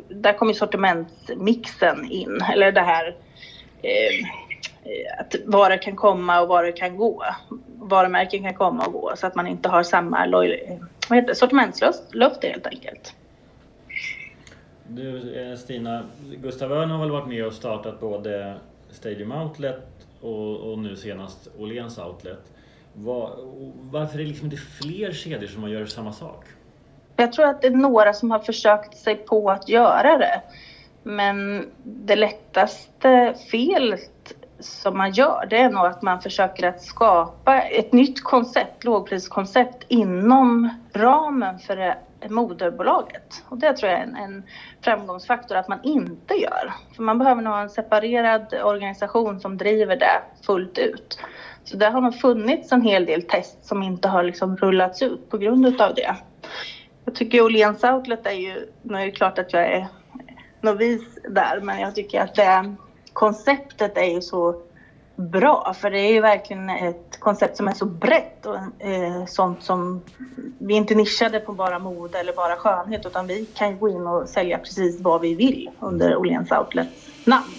där 0.09 0.33
kommer 0.33 0.53
sortimentsmixen 0.53 2.11
in 2.11 2.41
eller 2.53 2.71
det 2.71 2.81
här 2.81 3.15
eh, 3.81 4.27
att 5.19 5.35
varor 5.45 5.81
kan 5.81 5.95
komma 5.95 6.41
och 6.41 6.47
varor 6.47 6.77
kan 6.77 6.97
gå. 6.97 7.23
Varumärken 7.77 8.43
kan 8.43 8.53
komma 8.53 8.85
och 8.85 8.93
gå 8.93 9.13
så 9.15 9.27
att 9.27 9.35
man 9.35 9.47
inte 9.47 9.69
har 9.69 9.83
samma 9.83 10.25
eh, 10.25 10.77
vad 11.09 11.19
heter, 11.19 11.33
sortimentsluft 11.33 12.43
helt 12.43 12.67
enkelt. 12.67 13.15
Du 14.87 15.39
eh, 15.41 15.57
Stina, 15.57 16.03
Gustav 16.37 16.71
Öhrn 16.71 16.89
har 16.89 16.99
väl 16.99 17.11
varit 17.11 17.27
med 17.27 17.45
och 17.45 17.53
startat 17.53 17.99
både 17.99 18.55
Stadium 18.91 19.31
Outlet 19.31 20.07
och, 20.21 20.71
och 20.71 20.79
nu 20.79 20.95
senast 20.95 21.49
Åhléns 21.59 21.97
Outlet. 21.97 22.52
Var, 22.93 23.31
varför 23.91 24.19
är 24.19 24.23
det 24.23 24.29
liksom 24.29 24.45
inte 24.45 24.57
fler 24.57 25.11
kedjor 25.11 25.47
som 25.47 25.69
gör 25.69 25.85
samma 25.85 26.13
sak? 26.13 26.45
Jag 27.15 27.33
tror 27.33 27.45
att 27.45 27.61
det 27.61 27.67
är 27.67 27.71
några 27.71 28.13
som 28.13 28.31
har 28.31 28.39
försökt 28.39 28.97
sig 28.97 29.15
på 29.15 29.51
att 29.51 29.69
göra 29.69 30.17
det. 30.17 30.41
Men 31.03 31.65
det 31.83 32.15
lättaste 32.15 33.35
felet 33.51 34.33
som 34.59 34.97
man 34.97 35.11
gör 35.11 35.47
det 35.49 35.57
är 35.57 35.69
nog 35.69 35.85
att 35.85 36.01
man 36.01 36.21
försöker 36.21 36.67
att 36.67 36.81
skapa 36.81 37.61
ett 37.61 37.93
nytt 37.93 38.23
koncept, 38.23 38.83
lågpriskoncept 38.83 39.85
inom 39.87 40.69
ramen 40.93 41.59
för 41.59 41.75
det 41.75 41.97
moderbolaget. 42.29 43.43
Och 43.49 43.57
det 43.57 43.73
tror 43.73 43.91
jag 43.91 43.99
är 43.99 44.03
en, 44.03 44.15
en 44.15 44.43
framgångsfaktor 44.81 45.55
att 45.55 45.67
man 45.67 45.79
inte 45.83 46.33
gör. 46.33 46.73
För 46.95 47.03
man 47.03 47.19
behöver 47.19 47.41
nog 47.41 47.53
ha 47.53 47.61
en 47.61 47.69
separerad 47.69 48.53
organisation 48.63 49.39
som 49.39 49.57
driver 49.57 49.95
det 49.95 50.21
fullt 50.45 50.77
ut. 50.77 51.19
Så 51.63 51.77
det 51.77 51.85
har 51.85 52.01
nog 52.01 52.15
funnits 52.15 52.71
en 52.71 52.81
hel 52.81 53.05
del 53.05 53.21
test 53.21 53.65
som 53.65 53.83
inte 53.83 54.07
har 54.07 54.23
liksom 54.23 54.57
rullats 54.57 55.01
ut 55.01 55.29
på 55.29 55.37
grund 55.37 55.65
utav 55.65 55.93
det. 55.95 56.15
Jag 57.05 57.15
tycker 57.15 57.41
Åhléns 57.41 57.83
Outlet 57.83 58.25
är 58.25 58.31
ju, 58.31 58.65
nu 58.81 58.97
är 58.97 59.05
det 59.05 59.11
klart 59.11 59.39
att 59.39 59.53
jag 59.53 59.67
är 59.67 59.87
novis 60.61 61.01
där, 61.29 61.59
men 61.59 61.79
jag 61.79 61.95
tycker 61.95 62.21
att 62.21 62.35
det 62.35 62.75
konceptet 63.13 63.97
är 63.97 64.13
ju 64.13 64.21
så 64.21 64.55
bra 65.15 65.73
för 65.79 65.89
det 65.89 65.99
är 65.99 66.13
ju 66.13 66.21
verkligen 66.21 66.69
ett 66.69 67.19
koncept 67.19 67.57
som 67.57 67.67
är 67.67 67.73
så 67.73 67.85
brett 67.85 68.45
och 68.45 68.85
eh, 68.87 69.25
sånt 69.27 69.63
som 69.63 70.01
vi 70.57 70.73
är 70.73 70.77
inte 70.77 70.95
nischade 70.95 71.39
på 71.39 71.53
bara 71.53 71.79
mode 71.79 72.19
eller 72.19 72.33
bara 72.33 72.55
skönhet 72.55 73.05
utan 73.05 73.27
vi 73.27 73.45
kan 73.45 73.79
gå 73.79 73.89
in 73.89 74.07
och 74.07 74.29
sälja 74.29 74.57
precis 74.57 75.01
vad 75.01 75.21
vi 75.21 75.35
vill 75.35 75.69
under 75.79 76.17
Åhléns 76.17 76.51
Outlets 76.51 77.09
namn. 77.25 77.53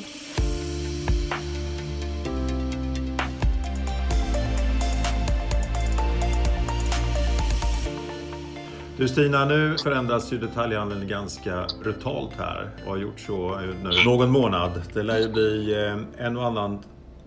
Du 8.96 9.08
Stina, 9.08 9.44
nu 9.44 9.76
förändras 9.82 10.32
ju 10.32 10.38
detaljhandeln 10.38 11.08
ganska 11.08 11.66
brutalt 11.82 12.30
här 12.38 12.70
och 12.84 12.90
har 12.90 12.96
gjort 12.96 13.20
så 13.20 13.54
eh, 13.54 13.60
nu 13.82 14.04
någon 14.04 14.30
månad. 14.30 14.82
Det 14.92 15.02
lär 15.02 15.18
ju 15.18 15.28
bli 15.28 15.74
eh, 15.86 16.26
en 16.26 16.36
och 16.36 16.44
annan 16.44 16.82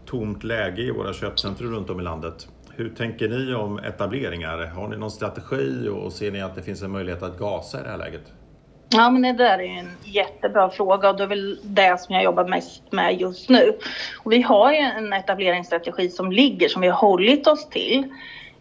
tomt 0.06 0.43
läge 0.43 0.82
i 0.82 0.91
våra 0.91 1.13
köpcentrum 1.13 1.71
runt 1.71 1.89
om 1.89 1.99
i 1.99 2.03
landet. 2.03 2.47
Hur 2.75 2.89
tänker 2.89 3.30
ni 3.30 3.53
om 3.53 3.80
etableringar? 3.80 4.65
Har 4.65 4.88
ni 4.88 4.97
någon 4.97 5.12
strategi 5.12 5.89
och 5.89 6.13
ser 6.13 6.32
ni 6.32 6.41
att 6.41 6.56
det 6.56 6.62
finns 6.62 6.82
en 6.82 6.91
möjlighet 6.91 7.23
att 7.23 7.39
gasa 7.39 7.80
i 7.80 7.84
det 7.84 7.89
här 7.89 7.97
läget? 7.97 8.34
Ja, 8.89 9.10
men 9.10 9.21
det 9.21 9.34
där 9.34 9.60
är 9.60 9.80
en 9.80 9.91
jättebra 10.03 10.69
fråga 10.69 11.10
och 11.10 11.17
det 11.17 11.23
är 11.23 11.27
väl 11.27 11.60
det 11.63 11.99
som 12.01 12.15
jag 12.15 12.23
jobbar 12.23 12.47
mest 12.47 12.91
med 12.91 13.21
just 13.21 13.49
nu. 13.49 13.77
Och 14.23 14.32
vi 14.32 14.41
har 14.41 14.71
ju 14.71 14.77
en 14.77 15.13
etableringsstrategi 15.13 16.10
som 16.10 16.32
ligger, 16.32 16.69
som 16.69 16.82
vi 16.82 16.88
har 16.88 16.97
hållit 16.97 17.47
oss 17.47 17.69
till. 17.69 18.03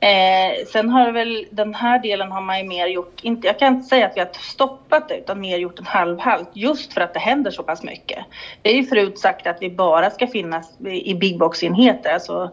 Eh, 0.00 0.66
sen 0.72 0.90
har 0.90 1.12
väl 1.12 1.46
den 1.50 1.74
här 1.74 1.98
delen 1.98 2.32
har 2.32 2.40
man 2.40 2.58
ju 2.58 2.68
mer 2.68 2.86
gjort, 2.86 3.20
inte, 3.22 3.46
jag 3.46 3.58
kan 3.58 3.74
inte 3.74 3.88
säga 3.88 4.06
att 4.06 4.16
vi 4.16 4.20
har 4.20 4.28
stoppat 4.32 5.08
det 5.08 5.16
utan 5.16 5.40
mer 5.40 5.58
gjort 5.58 5.78
en 5.78 5.86
halvhalt 5.86 6.50
just 6.52 6.92
för 6.92 7.00
att 7.00 7.14
det 7.14 7.20
händer 7.20 7.50
så 7.50 7.62
pass 7.62 7.82
mycket. 7.82 8.18
Vi 8.62 8.70
har 8.70 8.76
ju 8.76 8.86
förut 8.86 9.18
sagt 9.18 9.46
att 9.46 9.56
vi 9.60 9.70
bara 9.70 10.10
ska 10.10 10.26
finnas 10.26 10.80
i 10.80 11.14
big 11.14 11.38
box-enheter, 11.38 12.12
alltså 12.12 12.50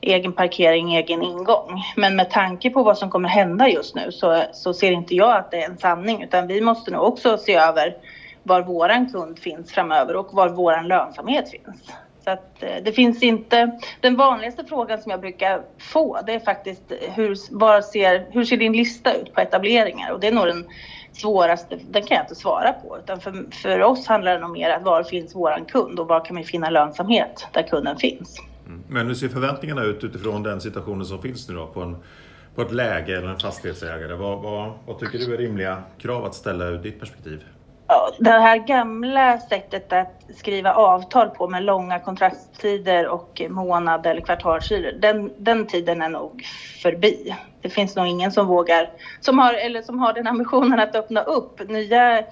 egen 0.00 0.32
parkering, 0.32 0.96
egen 0.96 1.22
ingång. 1.22 1.82
Men 1.96 2.16
med 2.16 2.30
tanke 2.30 2.70
på 2.70 2.82
vad 2.82 2.98
som 2.98 3.10
kommer 3.10 3.28
hända 3.28 3.68
just 3.68 3.94
nu 3.94 4.12
så, 4.12 4.42
så 4.52 4.74
ser 4.74 4.90
inte 4.90 5.14
jag 5.14 5.36
att 5.36 5.50
det 5.50 5.62
är 5.62 5.70
en 5.70 5.78
sanning 5.78 6.22
utan 6.22 6.46
vi 6.46 6.60
måste 6.60 6.90
nog 6.90 7.02
också 7.02 7.38
se 7.38 7.54
över 7.54 7.96
var 8.42 8.62
våran 8.62 9.12
kund 9.12 9.38
finns 9.38 9.72
framöver 9.72 10.16
och 10.16 10.28
var 10.32 10.48
våran 10.48 10.88
lönsamhet 10.88 11.50
finns. 11.50 11.92
Så 12.24 12.30
att 12.30 12.62
eh, 12.62 12.68
det 12.84 12.92
finns 12.92 13.22
inte... 13.22 13.78
Den 14.00 14.16
vanligaste 14.16 14.64
frågan 14.64 15.00
som 15.00 15.10
jag 15.10 15.20
brukar 15.20 15.62
få 15.78 16.20
det 16.26 16.32
är 16.32 16.40
faktiskt 16.40 16.92
hur, 17.14 17.36
var 17.50 17.80
ser, 17.80 18.26
hur 18.30 18.44
ser 18.44 18.56
din 18.56 18.72
lista 18.72 19.14
ut 19.14 19.34
på 19.34 19.40
etableringar? 19.40 20.12
Och 20.12 20.20
det 20.20 20.26
är 20.26 20.32
nog 20.32 20.46
den 20.46 20.64
svåraste, 21.12 21.78
den 21.90 22.02
kan 22.02 22.16
jag 22.16 22.24
inte 22.24 22.34
svara 22.34 22.72
på. 22.72 22.98
Utan 22.98 23.20
för, 23.20 23.44
för 23.62 23.82
oss 23.82 24.06
handlar 24.06 24.34
det 24.34 24.40
nog 24.40 24.50
mer 24.50 24.76
om 24.76 24.84
var 24.84 25.02
finns 25.02 25.34
våran 25.34 25.64
kund 25.64 26.00
och 26.00 26.08
var 26.08 26.24
kan 26.24 26.36
vi 26.36 26.44
finna 26.44 26.70
lönsamhet 26.70 27.46
där 27.52 27.62
kunden 27.62 27.96
finns. 27.96 28.38
Mm. 28.66 28.82
Men 28.88 29.06
hur 29.06 29.14
ser 29.14 29.28
förväntningarna 29.28 29.82
ut 29.82 30.04
utifrån 30.04 30.42
den 30.42 30.60
situationen 30.60 31.04
som 31.04 31.22
finns 31.22 31.48
nu 31.48 31.54
då 31.54 31.66
på, 31.66 31.80
en, 31.80 31.96
på 32.54 32.62
ett 32.62 32.72
läge 32.72 33.18
eller 33.18 33.28
en 33.28 33.38
fastighetsägare? 33.38 34.14
Vad, 34.14 34.42
vad, 34.42 34.72
vad 34.86 34.98
tycker 34.98 35.18
du 35.18 35.34
är 35.34 35.38
rimliga 35.38 35.82
krav 35.98 36.24
att 36.24 36.34
ställa 36.34 36.64
ur 36.64 36.78
ditt 36.78 37.00
perspektiv? 37.00 37.44
Det 38.18 38.30
här 38.30 38.56
gamla 38.56 39.38
sättet 39.38 39.92
att 39.92 40.08
skriva 40.36 40.74
avtal 40.74 41.30
på 41.30 41.48
med 41.48 41.62
långa 41.62 42.00
kontraktstider 42.00 43.06
och 43.08 43.42
månad 43.48 44.06
eller 44.06 44.20
kvartalshyror, 44.20 44.92
den, 44.92 45.30
den 45.36 45.66
tiden 45.66 46.02
är 46.02 46.08
nog 46.08 46.42
förbi. 46.82 47.36
Det 47.62 47.70
finns 47.70 47.96
nog 47.96 48.06
ingen 48.06 48.32
som 48.32 48.46
vågar, 48.46 48.88
som 49.20 49.38
har, 49.38 49.54
eller 49.54 49.82
som 49.82 49.98
har 49.98 50.12
den 50.12 50.26
ambitionen 50.26 50.80
att 50.80 50.94
öppna 50.94 51.22
upp 51.22 51.60
nya 51.68 52.24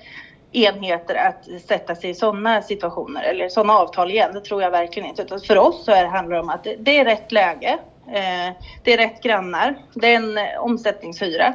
enheter 0.53 1.15
att 1.15 1.63
sätta 1.69 1.97
sig 1.97 2.11
i 2.11 2.15
sådana 2.15 2.63
situationer 2.63 3.23
eller 3.23 3.49
sådana 3.49 3.73
avtal 3.73 4.11
igen. 4.11 4.33
Det 4.33 4.41
tror 4.41 4.63
jag 4.63 4.71
verkligen 4.71 5.09
inte. 5.09 5.23
Utan 5.23 5.41
för 5.41 5.59
oss 5.59 5.85
så 5.85 5.93
är 5.93 6.03
det 6.03 6.09
handlar 6.09 6.35
det 6.37 6.41
om 6.41 6.49
att 6.49 6.67
det 6.79 6.99
är 6.99 7.05
rätt 7.05 7.33
läge. 7.33 7.79
Eh, 8.07 8.55
det 8.83 8.93
är 8.93 8.97
rätt 8.97 9.23
grannar. 9.23 9.75
Det 9.95 10.13
är 10.13 10.17
en 10.17 10.39
omsättningshyra. 10.59 11.55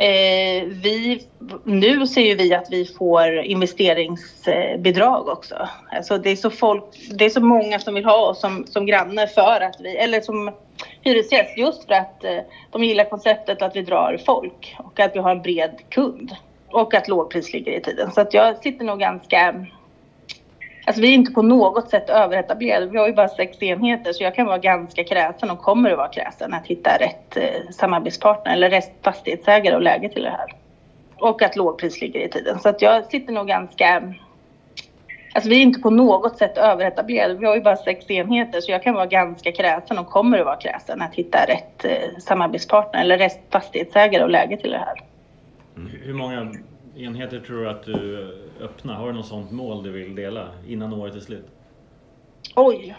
Eh, 0.00 0.64
vi, 0.66 1.22
nu 1.64 2.06
ser 2.06 2.20
ju 2.20 2.34
vi 2.34 2.54
att 2.54 2.66
vi 2.70 2.84
får 2.84 3.38
investeringsbidrag 3.38 5.28
också. 5.28 5.68
Alltså 5.92 6.18
det, 6.18 6.30
är 6.30 6.36
så 6.36 6.50
folk, 6.50 6.84
det 7.10 7.24
är 7.24 7.30
så 7.30 7.40
många 7.40 7.78
som 7.78 7.94
vill 7.94 8.04
ha 8.04 8.28
oss 8.28 8.40
som, 8.40 8.66
som 8.66 8.86
granne 8.86 9.26
för 9.26 9.60
att 9.60 9.76
vi, 9.80 9.96
eller 9.96 10.20
som 10.20 10.52
hyresgäst 11.00 11.58
just 11.58 11.84
för 11.84 11.94
att 11.94 12.24
eh, 12.24 12.38
de 12.70 12.84
gillar 12.84 13.04
konceptet 13.04 13.62
att 13.62 13.76
vi 13.76 13.82
drar 13.82 14.20
folk 14.26 14.76
och 14.78 15.00
att 15.00 15.14
vi 15.14 15.18
har 15.18 15.30
en 15.30 15.42
bred 15.42 15.76
kund 15.88 16.36
och 16.68 16.94
att 16.94 17.08
lågpris 17.08 17.52
ligger 17.52 17.72
i 17.72 17.80
tiden. 17.80 18.10
Så 18.12 18.20
att 18.20 18.34
jag 18.34 18.56
sitter 18.56 18.84
nog 18.84 18.98
ganska 18.98 19.66
Alltså 20.90 21.02
vi 21.02 21.08
är 21.08 21.14
inte 21.14 21.32
på 21.32 21.42
något 21.42 21.90
sätt 21.90 22.10
överetablerade. 22.10 22.86
Vi 22.86 22.98
har 22.98 23.06
ju 23.06 23.12
bara 23.12 23.28
sex 23.28 23.62
enheter 23.62 24.12
så 24.12 24.22
jag 24.22 24.34
kan 24.34 24.46
vara 24.46 24.58
ganska 24.58 25.04
kräsen 25.04 25.50
och 25.50 25.58
kommer 25.58 25.90
att 25.90 25.96
vara 25.96 26.08
kräsen 26.08 26.54
att 26.54 26.66
hitta 26.66 26.96
rätt 26.98 27.36
eh, 27.36 27.70
samarbetspartner 27.70 28.52
eller 28.52 28.70
rätt 28.70 28.92
fastighetsägare 29.02 29.74
och 29.74 29.82
läge 29.82 30.08
till 30.08 30.22
det 30.22 30.30
här. 30.30 30.54
Och 31.16 31.42
att 31.42 31.56
lågpris 31.56 32.00
ligger 32.00 32.20
i 32.20 32.28
tiden. 32.28 32.58
Så 32.58 32.68
att 32.68 32.82
jag 32.82 33.04
sitter 33.04 33.32
nog 33.32 33.46
ganska... 33.46 34.14
Alltså 35.34 35.50
vi 35.50 35.56
är 35.56 35.62
inte 35.62 35.80
på 35.80 35.90
något 35.90 36.38
sätt 36.38 36.58
överetablerade. 36.58 37.34
Vi 37.34 37.46
har 37.46 37.56
ju 37.56 37.62
bara 37.62 37.76
sex 37.76 38.10
enheter 38.10 38.60
så 38.60 38.72
jag 38.72 38.82
kan 38.82 38.94
vara 38.94 39.06
ganska 39.06 39.52
kräsen 39.52 39.98
och 39.98 40.08
kommer 40.08 40.38
att 40.38 40.46
vara 40.46 40.56
kräsen 40.56 41.02
att 41.02 41.14
hitta 41.14 41.38
rätt 41.48 41.84
eh, 41.84 42.18
samarbetspartner 42.18 43.00
eller 43.00 43.18
rätt 43.18 43.40
fastighetsägare 43.50 44.22
och 44.22 44.30
läge 44.30 44.56
till 44.56 44.70
det 44.70 44.78
här. 44.78 45.02
Hur 46.02 46.14
många 46.14 46.52
enheter 47.04 47.40
tror 47.40 47.60
du 47.60 47.70
att 47.70 47.82
du 47.82 48.28
öppnar? 48.60 48.94
Har 48.94 49.06
du 49.06 49.12
något 49.12 49.26
sånt 49.26 49.50
mål 49.50 49.82
du 49.82 49.90
vill 49.90 50.14
dela 50.14 50.48
innan 50.66 50.92
året 50.92 51.14
är 51.14 51.20
slut? 51.20 51.46
Oj! 52.56 52.96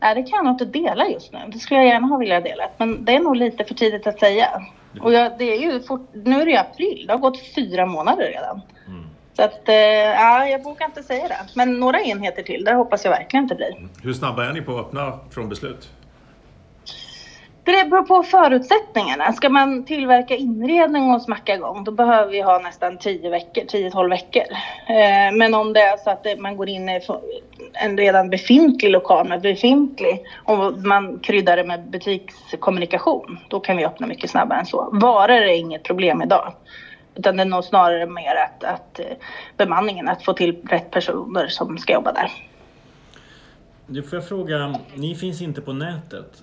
Nej, 0.00 0.14
det 0.14 0.22
kan 0.22 0.44
jag 0.44 0.54
inte 0.54 0.64
dela 0.64 1.08
just 1.08 1.32
nu. 1.32 1.38
Det 1.48 1.58
skulle 1.58 1.80
jag 1.80 1.88
gärna 1.88 2.06
ha 2.06 2.18
velat 2.18 2.44
dela. 2.44 2.68
Men 2.78 3.04
det 3.04 3.12
är 3.12 3.20
nog 3.20 3.36
lite 3.36 3.64
för 3.64 3.74
tidigt 3.74 4.06
att 4.06 4.18
säga. 4.18 4.66
Och 5.00 5.12
jag, 5.12 5.38
det 5.38 5.44
är 5.44 5.60
ju 5.60 5.80
fort, 5.80 6.08
nu 6.12 6.40
är 6.40 6.46
det 6.46 6.56
april. 6.56 7.04
Det 7.06 7.12
har 7.12 7.20
gått 7.20 7.54
fyra 7.54 7.86
månader 7.86 8.24
redan. 8.24 8.60
Mm. 8.86 9.06
Så 9.36 9.42
att, 9.42 9.68
eh, 9.68 9.74
ja, 9.74 10.48
jag 10.48 10.64
vågar 10.64 10.86
inte 10.86 11.02
säga 11.02 11.28
det. 11.28 11.38
Men 11.54 11.80
några 11.80 12.00
enheter 12.00 12.42
till, 12.42 12.64
det 12.64 12.74
hoppas 12.74 13.04
jag 13.04 13.10
verkligen 13.10 13.44
inte 13.44 13.54
blir. 13.54 13.88
Hur 14.02 14.12
snabba 14.12 14.44
är 14.44 14.52
ni 14.52 14.60
på 14.60 14.78
att 14.78 14.86
öppna 14.86 15.18
från 15.30 15.48
beslut? 15.48 15.90
Det 17.64 17.90
beror 17.90 18.02
på 18.02 18.22
förutsättningarna. 18.22 19.32
Ska 19.32 19.48
man 19.48 19.84
tillverka 19.84 20.36
inredning 20.36 21.14
och 21.14 21.22
smacka 21.22 21.54
igång 21.54 21.84
då 21.84 21.92
behöver 21.92 22.32
vi 22.32 22.40
ha 22.40 22.58
nästan 22.58 22.98
10 22.98 23.30
veckor, 23.30 23.62
10-12 23.62 24.10
veckor. 24.10 24.42
Eh, 24.88 25.36
men 25.36 25.54
om 25.54 25.72
det 25.72 25.80
är 25.80 25.96
så 25.96 26.10
att 26.10 26.26
man 26.38 26.56
går 26.56 26.68
in 26.68 26.88
i 26.88 27.00
en 27.72 27.98
redan 27.98 28.30
befintlig 28.30 28.90
lokal 28.90 29.28
med 29.28 29.40
befintlig 29.40 30.22
och 30.44 30.78
man 30.78 31.18
kryddar 31.18 31.56
det 31.56 31.64
med 31.64 31.90
butikskommunikation 31.90 33.38
då 33.48 33.60
kan 33.60 33.76
vi 33.76 33.84
öppna 33.84 34.06
mycket 34.06 34.30
snabbare 34.30 34.58
än 34.58 34.66
så. 34.66 34.90
Varor 34.92 35.30
är 35.30 35.56
inget 35.56 35.82
problem 35.82 36.22
idag. 36.22 36.52
Utan 37.14 37.36
det 37.36 37.42
är 37.42 37.46
nog 37.46 37.64
snarare 37.64 38.06
mer 38.06 38.34
att, 38.34 38.64
att 38.64 39.00
eh, 39.00 39.16
bemanningen, 39.56 40.08
att 40.08 40.24
få 40.24 40.32
till 40.32 40.56
rätt 40.68 40.90
personer 40.90 41.46
som 41.46 41.78
ska 41.78 41.92
jobba 41.92 42.12
där. 42.12 42.30
Nu 43.86 44.02
får 44.02 44.16
jag 44.16 44.28
fråga, 44.28 44.74
ni 44.94 45.14
finns 45.14 45.42
inte 45.42 45.60
på 45.60 45.72
nätet. 45.72 46.42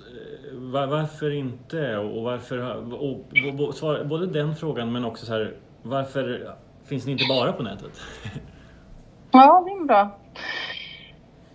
Var, 0.54 0.88
varför 0.88 1.32
inte? 1.34 1.98
Och 1.98 2.24
varför, 2.24 2.78
och, 2.94 3.04
och, 3.04 3.84
och, 3.84 4.08
både 4.08 4.28
den 4.28 4.56
frågan 4.56 4.92
men 4.92 5.06
också 5.06 5.26
så 5.26 5.34
här, 5.34 5.54
varför 5.84 6.56
finns 6.86 7.06
ni 7.06 7.12
inte 7.12 7.26
bara 7.30 7.54
på 7.54 7.64
nätet? 7.64 7.92
Ja, 9.34 9.64
det 9.66 9.72
är 9.72 9.86
bra. 9.86 10.18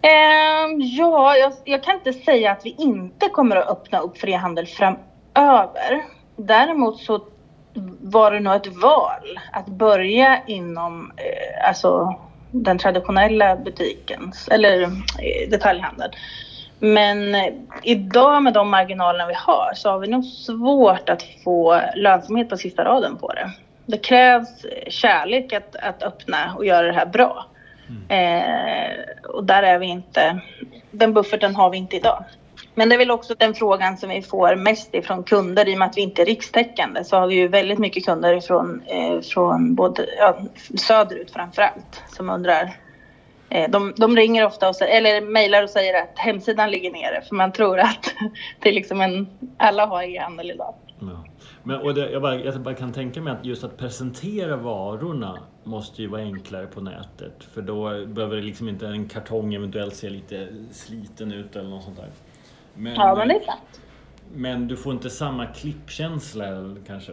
Eh, 0.03 0.87
ja, 0.99 1.37
jag, 1.37 1.53
jag, 1.65 1.83
kan 1.83 1.95
inte 1.95 2.13
säga 2.13 2.53
att 2.53 2.67
vi 2.67 2.75
inte 2.79 3.29
kommer 3.29 3.57
att 3.57 3.69
öppna 3.69 3.99
upp 3.99 4.19
för 4.19 4.29
e-handel 4.29 4.67
framöver. 4.67 6.05
Däremot 6.37 7.01
så 7.01 7.27
var 8.01 8.31
det 8.31 8.41
nog 8.41 8.55
ett 8.55 8.67
val 8.83 9.41
att 9.53 9.67
börja 9.67 10.43
inom 10.47 11.13
eh, 11.17 11.69
alltså 11.69 12.15
den 12.51 12.79
traditionella 12.79 13.57
butiken, 13.57 14.33
eller 14.51 14.83
eh, 14.83 15.51
detaljhandeln. 15.51 16.13
Men 16.79 17.37
idag 17.83 18.43
med 18.43 18.53
de 18.53 18.71
marginalerna 18.71 19.27
vi 19.27 19.35
har 19.35 19.73
så 19.75 19.91
har 19.91 19.99
vi 19.99 20.07
nog 20.07 20.25
svårt 20.25 21.09
att 21.09 21.23
få 21.45 21.81
lönsamhet 21.95 22.49
på 22.49 22.57
sista 22.57 22.85
raden 22.85 23.17
på 23.17 23.33
det. 23.33 23.51
Det 23.87 23.99
krävs 23.99 24.67
kärlek 24.89 25.53
att, 25.53 25.77
att 25.77 26.03
öppna 26.03 26.55
och 26.57 26.67
göra 26.67 26.87
det 26.87 26.93
här 26.93 27.07
bra. 27.07 27.47
Mm. 27.89 28.43
Eh, 28.43 28.97
och 29.29 29.45
där 29.45 29.63
är 29.63 29.79
vi 29.79 29.87
inte, 29.87 30.41
den 30.91 31.15
bufferten 31.15 31.55
har 31.55 31.71
vi 31.71 31.77
inte 31.77 31.97
idag. 31.97 32.25
Men 32.75 32.89
det 32.89 32.95
är 32.95 32.99
väl 32.99 33.11
också 33.11 33.35
den 33.39 33.55
frågan 33.55 33.97
som 33.97 34.09
vi 34.09 34.23
får 34.23 34.57
mest 34.57 34.95
ifrån 34.95 35.23
kunder 35.23 35.69
i 35.69 35.75
och 35.75 35.79
med 35.79 35.89
att 35.89 35.97
vi 35.97 36.01
inte 36.01 36.23
är 36.23 36.27
rikstäckande 36.27 37.05
så 37.05 37.17
har 37.17 37.27
vi 37.27 37.35
ju 37.35 37.49
väldigt 37.49 37.79
mycket 37.79 38.05
kunder 38.05 38.35
ifrån 38.35 38.83
eh, 38.87 39.21
från 39.21 39.75
både 39.75 40.07
ja, 40.19 40.39
söderut 40.79 41.31
framför 41.31 41.63
allt 41.63 42.03
som 42.09 42.31
undrar 42.31 42.77
de, 43.49 43.95
de, 43.97 44.17
ringer 44.17 44.47
ofta 44.47 44.69
och, 44.69 44.83
eller 44.83 45.21
mejlar 45.21 45.63
och 45.63 45.71
säger 45.71 46.03
att 46.03 46.19
hemsidan 46.19 46.71
ligger 46.71 46.91
nere 46.91 47.23
för 47.23 47.35
man 47.35 47.53
tror 47.53 47.79
att 47.79 48.15
det 48.61 48.69
är 48.69 48.73
liksom 48.73 49.01
en, 49.01 49.27
alla 49.57 49.87
har 49.87 50.03
e-handel 50.03 50.51
idag. 50.51 50.75
Ja. 51.01 51.25
Men, 51.63 51.81
och 51.81 51.95
det, 51.95 52.11
jag, 52.11 52.23
bara, 52.23 52.37
jag 52.37 52.61
bara 52.61 52.75
kan 52.75 52.93
tänka 52.93 53.21
mig 53.21 53.33
att 53.33 53.45
just 53.45 53.65
att 53.65 53.77
presentera 53.77 54.57
varorna 54.57 55.39
måste 55.65 56.03
ju 56.03 56.09
vara 56.09 56.23
enklare 56.23 56.67
på 56.67 56.81
nätet. 56.81 57.45
För 57.55 57.63
då 57.63 58.07
behöver 58.07 58.37
det 58.37 58.43
liksom 58.43 58.69
inte 58.69 58.87
en 58.87 59.09
kartong 59.09 59.55
eventuellt 59.55 59.95
se 59.95 60.11
lite 60.11 60.49
sliten 60.71 61.33
ut 61.33 61.57
eller 61.57 61.71
något 61.71 61.85
sånt 61.85 61.97
där. 61.97 62.11
Men, 62.75 62.95
ja, 62.95 63.15
men 63.15 63.29
det 63.29 63.35
är 63.35 63.45
sant. 63.45 63.81
Men 64.35 64.69
du 64.69 64.77
får 64.77 64.93
inte 64.93 65.11
samma 65.11 65.47
klippkänsla 65.47 66.77
kanske? 66.87 67.13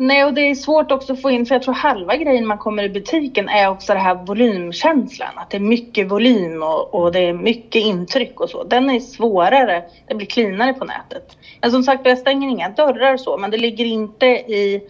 Nej, 0.00 0.24
och 0.24 0.34
det 0.34 0.40
är 0.40 0.54
svårt 0.54 0.90
också 0.92 1.12
att 1.12 1.22
få 1.22 1.30
in, 1.30 1.46
för 1.46 1.54
jag 1.54 1.62
tror 1.62 1.74
halva 1.74 2.16
grejen 2.16 2.46
man 2.46 2.58
kommer 2.58 2.82
i 2.82 2.88
butiken 2.88 3.48
är 3.48 3.68
också 3.68 3.92
den 3.92 4.02
här 4.02 4.14
volymkänslan. 4.14 5.28
Att 5.36 5.50
det 5.50 5.56
är 5.56 5.60
mycket 5.60 6.10
volym 6.10 6.62
och, 6.62 6.94
och 6.94 7.12
det 7.12 7.18
är 7.18 7.32
mycket 7.32 7.82
intryck 7.82 8.40
och 8.40 8.50
så. 8.50 8.64
Den 8.64 8.90
är 8.90 9.00
svårare, 9.00 9.84
det 10.08 10.14
blir 10.14 10.26
cleanare 10.26 10.72
på 10.72 10.84
nätet. 10.84 11.36
Men 11.60 11.70
som 11.70 11.82
sagt, 11.82 12.06
jag 12.06 12.18
stänger 12.18 12.48
inga 12.48 12.68
dörrar 12.68 13.12
och 13.12 13.20
så, 13.20 13.36
men 13.36 13.50
det 13.50 13.56
ligger 13.56 13.84
inte 13.84 14.26
i 14.26 14.82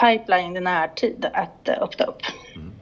pipeline 0.00 0.56
i 0.56 0.60
närtid 0.60 1.26
att 1.32 1.68
eh, 1.68 1.82
öppna 1.82 2.04
upp. 2.04 2.22
Mm. 2.54 2.72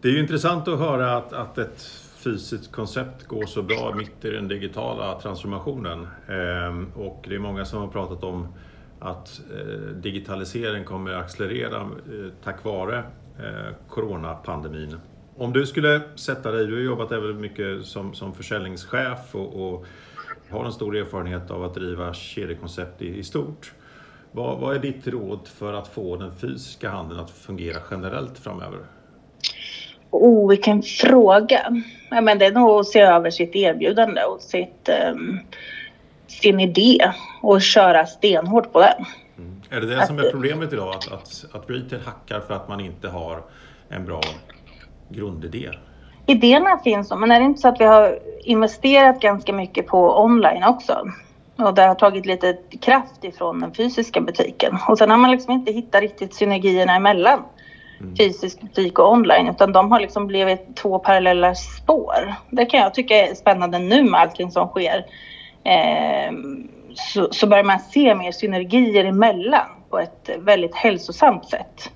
Det 0.00 0.08
är 0.08 0.12
ju 0.12 0.20
intressant 0.20 0.68
att 0.68 0.78
höra 0.78 1.16
att, 1.16 1.32
att 1.32 1.58
ett 1.58 1.82
fysiskt 2.24 2.72
koncept 2.72 3.26
går 3.26 3.46
så 3.46 3.62
bra 3.62 3.94
mitt 3.94 4.24
i 4.24 4.30
den 4.30 4.48
digitala 4.48 5.20
transformationen. 5.20 6.06
Ehm, 6.28 6.92
och 6.96 7.24
det 7.28 7.34
är 7.34 7.38
många 7.38 7.64
som 7.64 7.80
har 7.80 7.88
pratat 7.88 8.24
om 8.24 8.48
att 8.98 9.40
eh, 9.50 9.88
digitalisering 9.94 10.84
kommer 10.84 11.10
att 11.10 11.24
accelerera 11.24 11.80
eh, 11.80 12.32
tack 12.44 12.64
vare 12.64 12.98
eh, 13.38 13.74
coronapandemin. 13.88 14.96
Om 15.36 15.52
du 15.52 15.66
skulle 15.66 16.00
sätta 16.14 16.52
dig, 16.52 16.66
du 16.66 16.74
har 16.74 16.80
jobbat 16.80 17.12
även 17.12 17.40
mycket 17.40 17.86
som, 17.86 18.14
som 18.14 18.34
försäljningschef 18.34 19.34
och, 19.34 19.72
och 19.72 19.86
har 20.50 20.64
en 20.64 20.72
stor 20.72 20.96
erfarenhet 20.96 21.50
av 21.50 21.64
att 21.64 21.74
driva 21.74 22.14
kedjekoncept 22.14 23.02
i, 23.02 23.18
i 23.18 23.24
stort. 23.24 23.72
Vad, 24.32 24.58
vad, 24.58 24.76
är 24.76 24.80
ditt 24.80 25.06
råd 25.06 25.48
för 25.48 25.72
att 25.72 25.88
få 25.88 26.16
den 26.16 26.36
fysiska 26.36 26.90
handeln 26.90 27.20
att 27.20 27.30
fungera 27.30 27.78
generellt 27.90 28.38
framöver? 28.38 28.78
Oh, 30.10 30.48
vilken 30.48 30.82
fråga! 30.82 31.82
Ja, 32.10 32.20
men 32.20 32.38
det 32.38 32.46
är 32.46 32.52
nog 32.52 32.80
att 32.80 32.86
se 32.86 33.00
över 33.00 33.30
sitt 33.30 33.56
erbjudande 33.56 34.22
och 34.22 34.40
sitt 34.40 34.88
um 35.10 35.40
sin 36.26 36.60
idé 36.60 37.12
och 37.42 37.62
köra 37.62 38.06
stenhårt 38.06 38.72
på 38.72 38.80
den. 38.80 39.04
Mm. 39.38 39.60
Är 39.70 39.80
det 39.80 39.96
det 39.96 40.06
som 40.06 40.18
är 40.18 40.30
problemet 40.30 40.72
idag? 40.72 40.94
Att, 40.94 41.12
att, 41.12 41.44
att 41.52 41.70
retail 41.70 42.02
hackar 42.04 42.40
för 42.40 42.54
att 42.54 42.68
man 42.68 42.80
inte 42.80 43.08
har 43.08 43.42
en 43.88 44.04
bra 44.04 44.20
grundidé? 45.08 45.70
Idéerna 46.26 46.78
finns 46.84 47.12
men 47.16 47.30
är 47.30 47.40
det 47.40 47.46
inte 47.46 47.60
så 47.60 47.68
att 47.68 47.80
vi 47.80 47.84
har 47.84 48.18
investerat 48.44 49.20
ganska 49.20 49.52
mycket 49.52 49.86
på 49.86 50.22
online 50.22 50.64
också? 50.64 51.10
Och 51.56 51.74
det 51.74 51.82
har 51.82 51.94
tagit 51.94 52.26
lite 52.26 52.56
kraft 52.80 53.24
ifrån 53.24 53.60
den 53.60 53.74
fysiska 53.74 54.20
butiken. 54.20 54.78
Och 54.88 54.98
sen 54.98 55.10
har 55.10 55.18
man 55.18 55.30
liksom 55.30 55.52
inte 55.52 55.72
hittat 55.72 56.00
riktigt 56.00 56.34
synergierna 56.34 56.96
emellan 56.96 57.42
mm. 58.00 58.16
fysisk 58.16 58.60
butik 58.60 58.98
och 58.98 59.12
online 59.12 59.48
utan 59.48 59.72
de 59.72 59.92
har 59.92 60.00
liksom 60.00 60.26
blivit 60.26 60.76
två 60.76 60.98
parallella 60.98 61.54
spår. 61.54 62.34
Det 62.50 62.66
kan 62.66 62.80
jag 62.80 62.94
tycka 62.94 63.14
är 63.14 63.34
spännande 63.34 63.78
nu 63.78 64.04
med 64.04 64.20
allting 64.20 64.50
som 64.50 64.68
sker. 64.68 65.06
Eh, 65.66 66.32
så, 66.94 67.28
så 67.32 67.46
börjar 67.46 67.64
man 67.64 67.80
se 67.80 68.14
mer 68.14 68.32
synergier 68.32 69.04
emellan 69.04 69.68
på 69.90 69.98
ett 69.98 70.30
väldigt 70.38 70.74
hälsosamt 70.74 71.48
sätt. 71.48 71.92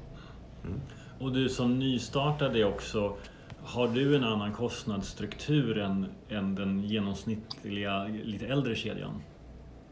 Mm. 0.65 0.81
Och 1.21 1.33
du 1.33 1.49
som 1.49 1.79
nystartade 1.79 2.65
också, 2.65 3.17
har 3.65 3.89
du 3.89 4.17
en 4.17 4.25
annan 4.25 4.53
kostnadsstruktur 4.53 5.79
än, 5.79 6.07
än 6.29 6.55
den 6.55 6.83
genomsnittliga 6.83 8.05
lite 8.25 8.47
äldre 8.47 8.75
kedjan? 8.75 9.23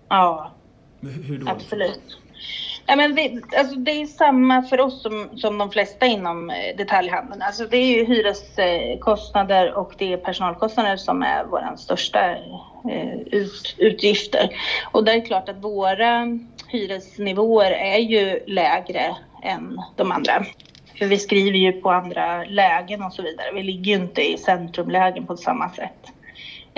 Ja, 0.08 0.50
absolut. 1.46 2.18
Ja, 2.90 2.96
men 2.96 3.14
vi, 3.14 3.40
alltså 3.56 3.74
det 3.74 3.90
är 3.90 4.06
samma 4.06 4.62
för 4.62 4.80
oss 4.80 5.02
som, 5.02 5.28
som 5.36 5.58
de 5.58 5.70
flesta 5.70 6.06
inom 6.06 6.50
eh, 6.50 6.76
detaljhandeln. 6.76 7.42
Alltså 7.42 7.64
det 7.64 7.76
är 7.76 7.96
ju 7.96 8.04
hyreskostnader 8.04 9.74
och 9.74 9.92
det 9.98 10.12
är 10.12 10.16
personalkostnader 10.16 10.96
som 10.96 11.22
är 11.22 11.44
våra 11.44 11.76
största 11.76 12.30
eh, 12.90 13.18
ut, 13.26 13.74
utgifter. 13.78 14.50
Och 14.92 15.04
det 15.04 15.12
är 15.12 15.26
klart 15.26 15.48
att 15.48 15.64
våra 15.64 16.38
hyresnivåer 16.68 17.70
är 17.70 17.98
ju 17.98 18.40
lägre 18.46 19.16
än 19.42 19.80
de 19.96 20.12
andra. 20.12 20.44
För 20.98 21.06
vi 21.06 21.18
skriver 21.18 21.58
ju 21.58 21.72
på 21.72 21.90
andra 21.90 22.44
lägen 22.44 23.02
och 23.02 23.12
så 23.12 23.22
vidare. 23.22 23.52
Vi 23.54 23.62
ligger 23.62 23.96
ju 23.96 24.02
inte 24.02 24.32
i 24.32 24.38
centrumlägen 24.38 25.26
på 25.26 25.36
samma 25.36 25.70
sätt. 25.70 26.12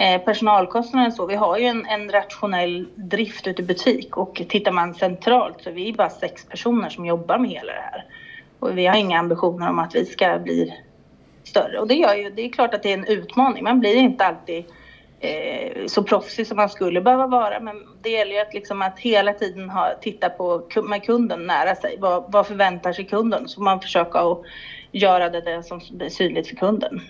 Eh, 0.01 0.21
personalkostnaden 0.21 1.13
så, 1.13 1.27
vi 1.27 1.35
har 1.35 1.59
ju 1.59 1.65
en, 1.65 1.87
en, 1.87 2.11
rationell 2.11 2.89
drift 2.95 3.47
ute 3.47 3.63
i 3.63 3.65
butik 3.65 4.17
och 4.17 4.43
tittar 4.49 4.73
man 4.73 4.95
centralt 4.95 5.63
så 5.63 5.69
är 5.69 5.75
vi 5.75 5.93
bara 5.93 6.11
sex 6.11 6.45
personer 6.45 6.89
som 6.89 7.07
jobbar 7.07 7.39
med 7.39 7.51
hela 7.51 7.73
det 7.73 7.81
här. 7.93 8.05
Och 8.59 8.79
vi 8.79 8.87
har 8.87 8.97
inga 8.97 9.19
ambitioner 9.19 9.69
om 9.69 9.79
att 9.79 9.95
vi 9.95 10.07
ska 10.07 10.39
bli 10.39 10.75
större. 11.45 11.79
Och 11.79 11.89
det 11.89 11.95
gör 11.95 12.15
ju, 12.15 12.31
det 12.31 12.43
är 12.43 12.49
klart 12.49 12.75
att 12.75 12.83
det 12.83 12.89
är 12.89 12.95
en 12.95 13.05
utmaning. 13.05 13.65
Man 13.65 13.81
blir 13.81 13.95
inte 13.95 14.25
alltid 14.25 14.65
eh, 15.21 15.87
så 15.87 16.03
proffsig 16.03 16.47
som 16.47 16.57
man 16.57 16.69
skulle 16.69 17.01
behöva 17.01 17.27
vara. 17.27 17.61
Men 17.61 17.87
det 18.03 18.11
gäller 18.11 18.33
ju 18.33 18.41
att, 18.41 18.55
liksom 18.55 18.83
att 18.83 18.99
hela 18.99 19.33
tiden 19.33 19.71
ha, 19.71 19.95
titta 20.01 20.29
på 20.31 20.63
med 20.85 21.05
kunden 21.05 21.47
nära 21.47 21.75
sig. 21.75 21.97
Vad, 21.99 22.33
vad 22.33 22.47
förväntar 22.47 22.93
sig 22.93 23.05
kunden? 23.05 23.49
Så 23.49 23.63
man 23.63 23.81
försöker 23.81 24.33
att 24.33 24.43
göra 24.93 25.31
det, 25.31 25.41
det 25.41 25.63
som 25.63 25.81
blir 25.91 26.09
synligt 26.09 26.49
för 26.49 26.57
kunden. 26.57 27.01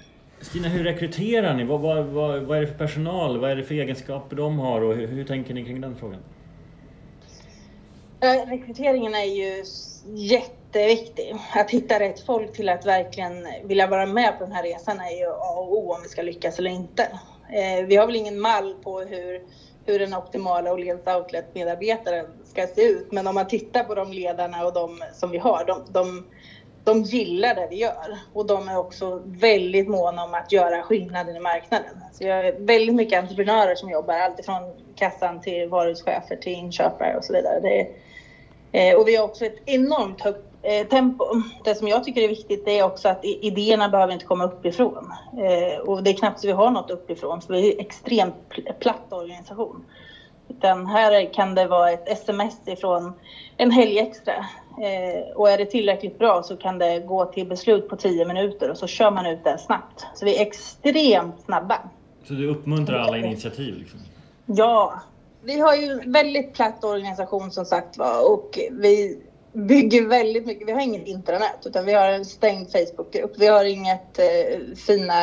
Stina, 0.40 0.68
hur 0.68 0.84
rekryterar 0.84 1.54
ni? 1.54 1.64
Vad, 1.64 1.80
vad, 1.80 2.04
vad, 2.04 2.42
vad, 2.42 2.58
är 2.58 2.60
det 2.60 2.66
för 2.66 2.78
personal? 2.78 3.38
Vad 3.38 3.50
är 3.50 3.56
det 3.56 3.62
för 3.62 3.74
egenskaper 3.74 4.36
de 4.36 4.58
har 4.58 4.80
och 4.80 4.94
hur, 4.94 5.06
hur 5.06 5.24
tänker 5.24 5.54
ni 5.54 5.64
kring 5.64 5.80
den 5.80 5.96
frågan? 5.96 6.20
Eh, 8.20 8.50
rekryteringen 8.50 9.14
är 9.14 9.24
ju 9.24 9.64
jätteviktig. 10.04 11.34
Att 11.54 11.70
hitta 11.70 12.00
rätt 12.00 12.20
folk 12.20 12.52
till 12.52 12.68
att 12.68 12.86
verkligen 12.86 13.46
vilja 13.64 13.86
vara 13.86 14.06
med 14.06 14.38
på 14.38 14.44
den 14.44 14.52
här 14.52 14.62
resan 14.62 15.00
är 15.00 15.18
ju 15.18 15.26
A 15.26 15.54
och 15.56 15.72
O 15.72 15.92
om 15.92 16.02
vi 16.02 16.08
ska 16.08 16.22
lyckas 16.22 16.58
eller 16.58 16.70
inte. 16.70 17.02
Eh, 17.52 17.86
vi 17.86 17.96
har 17.96 18.06
väl 18.06 18.16
ingen 18.16 18.40
mall 18.40 18.74
på 18.82 19.00
hur, 19.00 19.42
hur 19.86 19.98
den 19.98 20.14
optimala 20.14 20.72
Åhléns 20.72 21.06
Outlet-medarbetaren 21.06 22.26
ska 22.44 22.66
se 22.66 22.82
ut. 22.82 23.12
Men 23.12 23.26
om 23.26 23.34
man 23.34 23.48
tittar 23.48 23.84
på 23.84 23.94
de 23.94 24.12
ledarna 24.12 24.66
och 24.66 24.72
de 24.72 25.02
som 25.14 25.30
vi 25.30 25.38
har, 25.38 25.64
de, 25.64 25.82
de 25.92 26.24
de 26.84 27.02
gillar 27.02 27.54
det 27.54 27.66
vi 27.70 27.76
gör 27.76 28.18
och 28.32 28.46
de 28.46 28.68
är 28.68 28.78
också 28.78 29.22
väldigt 29.24 29.88
måna 29.88 30.24
om 30.24 30.34
att 30.34 30.52
göra 30.52 30.82
skillnaden 30.82 31.36
i 31.36 31.40
marknaden. 31.40 32.00
Så 32.12 32.24
jag 32.24 32.36
har 32.36 32.52
väldigt 32.52 32.94
mycket 32.94 33.18
entreprenörer 33.18 33.74
som 33.74 33.90
jobbar, 33.90 34.14
alltifrån 34.14 34.62
kassan 34.96 35.40
till 35.40 35.68
varuhuschefer 35.68 36.36
till 36.36 36.52
inköpare 36.52 37.16
och 37.16 37.24
så 37.24 37.32
vidare. 37.32 37.60
Det 37.60 37.80
är, 37.80 38.92
eh, 38.92 38.98
och 38.98 39.08
vi 39.08 39.16
har 39.16 39.24
också 39.24 39.44
ett 39.44 39.58
enormt 39.66 40.20
högt 40.20 40.44
eh, 40.62 40.86
tempo. 40.86 41.24
Det 41.64 41.74
som 41.74 41.88
jag 41.88 42.04
tycker 42.04 42.22
är 42.22 42.28
viktigt 42.28 42.68
är 42.68 42.82
också 42.82 43.08
att 43.08 43.24
idéerna 43.24 43.88
behöver 43.88 44.12
inte 44.12 44.24
komma 44.24 44.44
uppifrån. 44.44 45.12
Eh, 45.32 45.78
och 45.78 46.02
det 46.02 46.10
är 46.10 46.14
knappt 46.14 46.40
så 46.40 46.46
vi 46.46 46.52
har 46.52 46.70
något 46.70 46.90
uppifrån, 46.90 47.40
för 47.40 47.54
vi 47.54 47.68
är 47.68 47.74
en 47.74 47.80
extremt 47.80 48.36
platt 48.78 49.12
organisation. 49.12 49.84
Utan 50.50 50.86
här 50.86 51.34
kan 51.34 51.54
det 51.54 51.66
vara 51.66 51.90
ett 51.90 52.08
sms 52.08 52.54
ifrån 52.66 53.12
en 53.56 53.70
helg 53.70 53.98
extra. 53.98 54.34
Eh, 54.80 55.36
och 55.36 55.50
är 55.50 55.58
det 55.58 55.66
tillräckligt 55.66 56.18
bra 56.18 56.42
så 56.42 56.56
kan 56.56 56.78
det 56.78 57.00
gå 57.00 57.24
till 57.24 57.46
beslut 57.46 57.88
på 57.88 57.96
tio 57.96 58.24
minuter 58.24 58.70
och 58.70 58.76
så 58.76 58.86
kör 58.86 59.10
man 59.10 59.26
ut 59.26 59.44
det 59.44 59.58
snabbt. 59.58 60.06
Så 60.14 60.24
vi 60.24 60.36
är 60.36 60.42
extremt 60.42 61.40
snabba. 61.44 61.78
Så 62.24 62.32
du 62.32 62.48
uppmuntrar 62.48 62.98
alla 62.98 63.16
initiativ? 63.16 63.78
Liksom. 63.78 64.00
Ja. 64.46 65.00
Vi 65.42 65.60
har 65.60 65.74
ju 65.74 65.90
en 65.90 66.12
väldigt 66.12 66.54
platt 66.54 66.84
organisation 66.84 67.50
som 67.50 67.64
sagt 67.64 67.98
var 67.98 68.32
och 68.32 68.58
vi 68.70 69.18
bygger 69.52 70.06
väldigt 70.06 70.46
mycket. 70.46 70.68
Vi 70.68 70.72
har 70.72 70.80
inget 70.80 71.06
intranät 71.06 71.66
utan 71.66 71.86
vi 71.86 71.92
har 71.92 72.08
en 72.08 72.24
stängd 72.24 72.72
Facebookgrupp. 72.72 73.32
Vi 73.38 73.46
har 73.46 73.64
inget 73.64 74.18
eh, 74.18 74.74
fina 74.86 75.22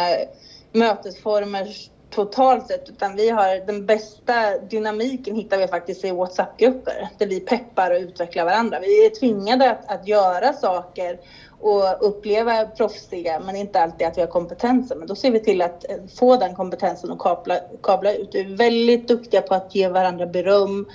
mötesformer 0.72 1.68
totalt 2.10 2.67
sett 2.67 2.89
utan 2.89 3.15
vi 3.15 3.30
har 3.30 3.65
den 3.67 3.86
bästa 3.86 4.58
dynamiken 4.58 5.36
hittar 5.36 5.58
vi 5.58 5.67
faktiskt 5.67 6.06
i 6.06 6.12
WhatsApp-grupper 6.12 7.10
där 7.17 7.28
vi 7.28 7.39
peppar 7.39 7.91
och 7.91 8.00
utvecklar 8.00 8.46
varandra. 8.46 8.80
Vi 8.80 9.06
är 9.06 9.10
tvingade 9.10 9.72
att, 9.72 9.91
att 9.91 10.08
göra 10.08 10.54
saker 10.54 11.17
och 11.60 12.08
uppleva 12.08 12.65
proffsiga 12.65 13.39
men 13.39 13.56
inte 13.56 13.82
alltid 13.82 14.08
att 14.08 14.17
vi 14.17 14.22
har 14.22 14.28
kompetensen. 14.28 14.98
Men 15.00 15.08
då 15.08 15.15
ser 15.15 15.32
vi 15.32 15.39
till 15.39 15.62
att 15.62 15.86
eh, 15.89 15.98
få 16.15 16.38
den 16.38 16.56
kompetensen 16.56 17.12
och 17.12 17.20
kabla, 17.20 17.60
kabla 17.84 18.13
ut. 18.13 18.30
Vi 18.36 18.39
är 18.39 18.58
väldigt 18.58 19.08
duktiga 19.08 19.41
på 19.41 19.54
att 19.56 19.76
ge 19.76 19.88
varandra 19.88 20.26
beröm. 20.26 20.86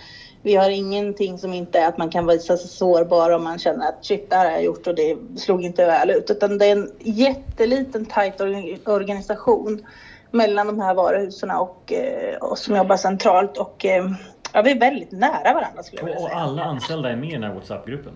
Vi 0.42 0.54
har 0.54 0.70
ingenting 0.70 1.38
som 1.38 1.52
inte 1.52 1.78
är 1.78 1.88
att 1.88 1.96
man 1.96 2.10
kan 2.10 2.26
visa 2.26 2.56
sig 2.56 2.70
sårbar 2.70 3.30
om 3.30 3.44
man 3.44 3.58
känner 3.58 3.88
att 3.88 4.04
shit, 4.04 4.30
det 4.30 4.36
här 4.36 4.44
har 4.44 4.52
jag 4.52 4.62
gjort 4.64 4.86
och 4.86 4.94
det 4.94 5.16
slog 5.38 5.62
inte 5.62 5.86
väl 5.86 6.10
ut. 6.10 6.30
Utan 6.30 6.58
det 6.58 6.66
är 6.66 6.72
en 6.72 6.88
jätteliten 6.98 8.06
tajt 8.06 8.40
organisation 8.84 9.80
mellan 10.32 10.66
de 10.66 10.80
här 10.80 10.94
varuhusen 10.94 11.50
och 11.50 11.92
eh, 11.92 12.42
oss 12.42 12.60
som 12.60 12.76
jobbar 12.76 12.96
centralt. 12.96 13.58
Och 13.58 13.84
eh, 13.84 14.10
ja, 14.52 14.62
vi 14.62 14.70
är 14.70 14.78
väldigt 14.78 15.12
nära 15.12 15.54
varandra 15.54 15.82
skulle 15.82 16.00
jag 16.00 16.06
vilja 16.06 16.20
säga. 16.20 16.34
Och 16.34 16.42
alla 16.42 16.64
anställda 16.64 17.10
är 17.10 17.16
med 17.16 17.28
i 17.28 17.32
den 17.32 17.42
här 17.42 17.54
WhatsApp-gruppen? 17.54 18.12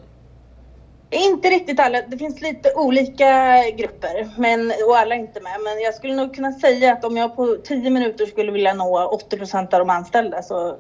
Inte 1.11 1.49
riktigt 1.49 1.81
alla. 1.81 2.03
Det 2.03 2.19
finns 2.19 2.41
lite 2.41 2.73
olika 2.75 3.63
grupper 3.77 4.29
men, 4.37 4.73
och 4.89 4.97
alla 4.97 5.15
är 5.15 5.19
inte 5.19 5.41
med. 5.41 5.61
Men 5.65 5.81
jag 5.81 5.95
skulle 5.95 6.15
nog 6.15 6.35
kunna 6.35 6.53
säga 6.53 6.93
att 6.93 7.05
om 7.05 7.17
jag 7.17 7.37
på 7.37 7.57
10 7.65 7.91
minuter 7.91 8.27
skulle 8.27 8.53
vilja 8.53 8.75
nå 8.75 9.05
80 9.05 9.37
procent 9.37 9.75
av 9.75 9.79
de 9.79 9.91
anställda 9.91 10.43
så 10.43 10.77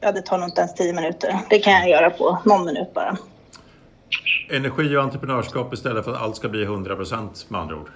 ja, 0.00 0.12
det 0.12 0.22
tar 0.22 0.38
nog 0.38 0.48
inte 0.48 0.60
ens 0.60 0.74
10 0.74 0.92
minuter. 0.92 1.38
Det 1.50 1.58
kan 1.58 1.72
jag 1.72 1.88
göra 1.88 2.10
på 2.10 2.38
någon 2.44 2.64
minut 2.64 2.94
bara. 2.94 3.16
Energi 4.50 4.96
och 4.96 5.02
entreprenörskap 5.02 5.74
istället 5.74 6.04
för 6.04 6.12
att 6.12 6.22
allt 6.22 6.36
ska 6.36 6.48
bli 6.48 6.62
100 6.62 6.96
procent 6.96 7.46
med 7.48 7.60
andra 7.60 7.76
ord? 7.76 7.90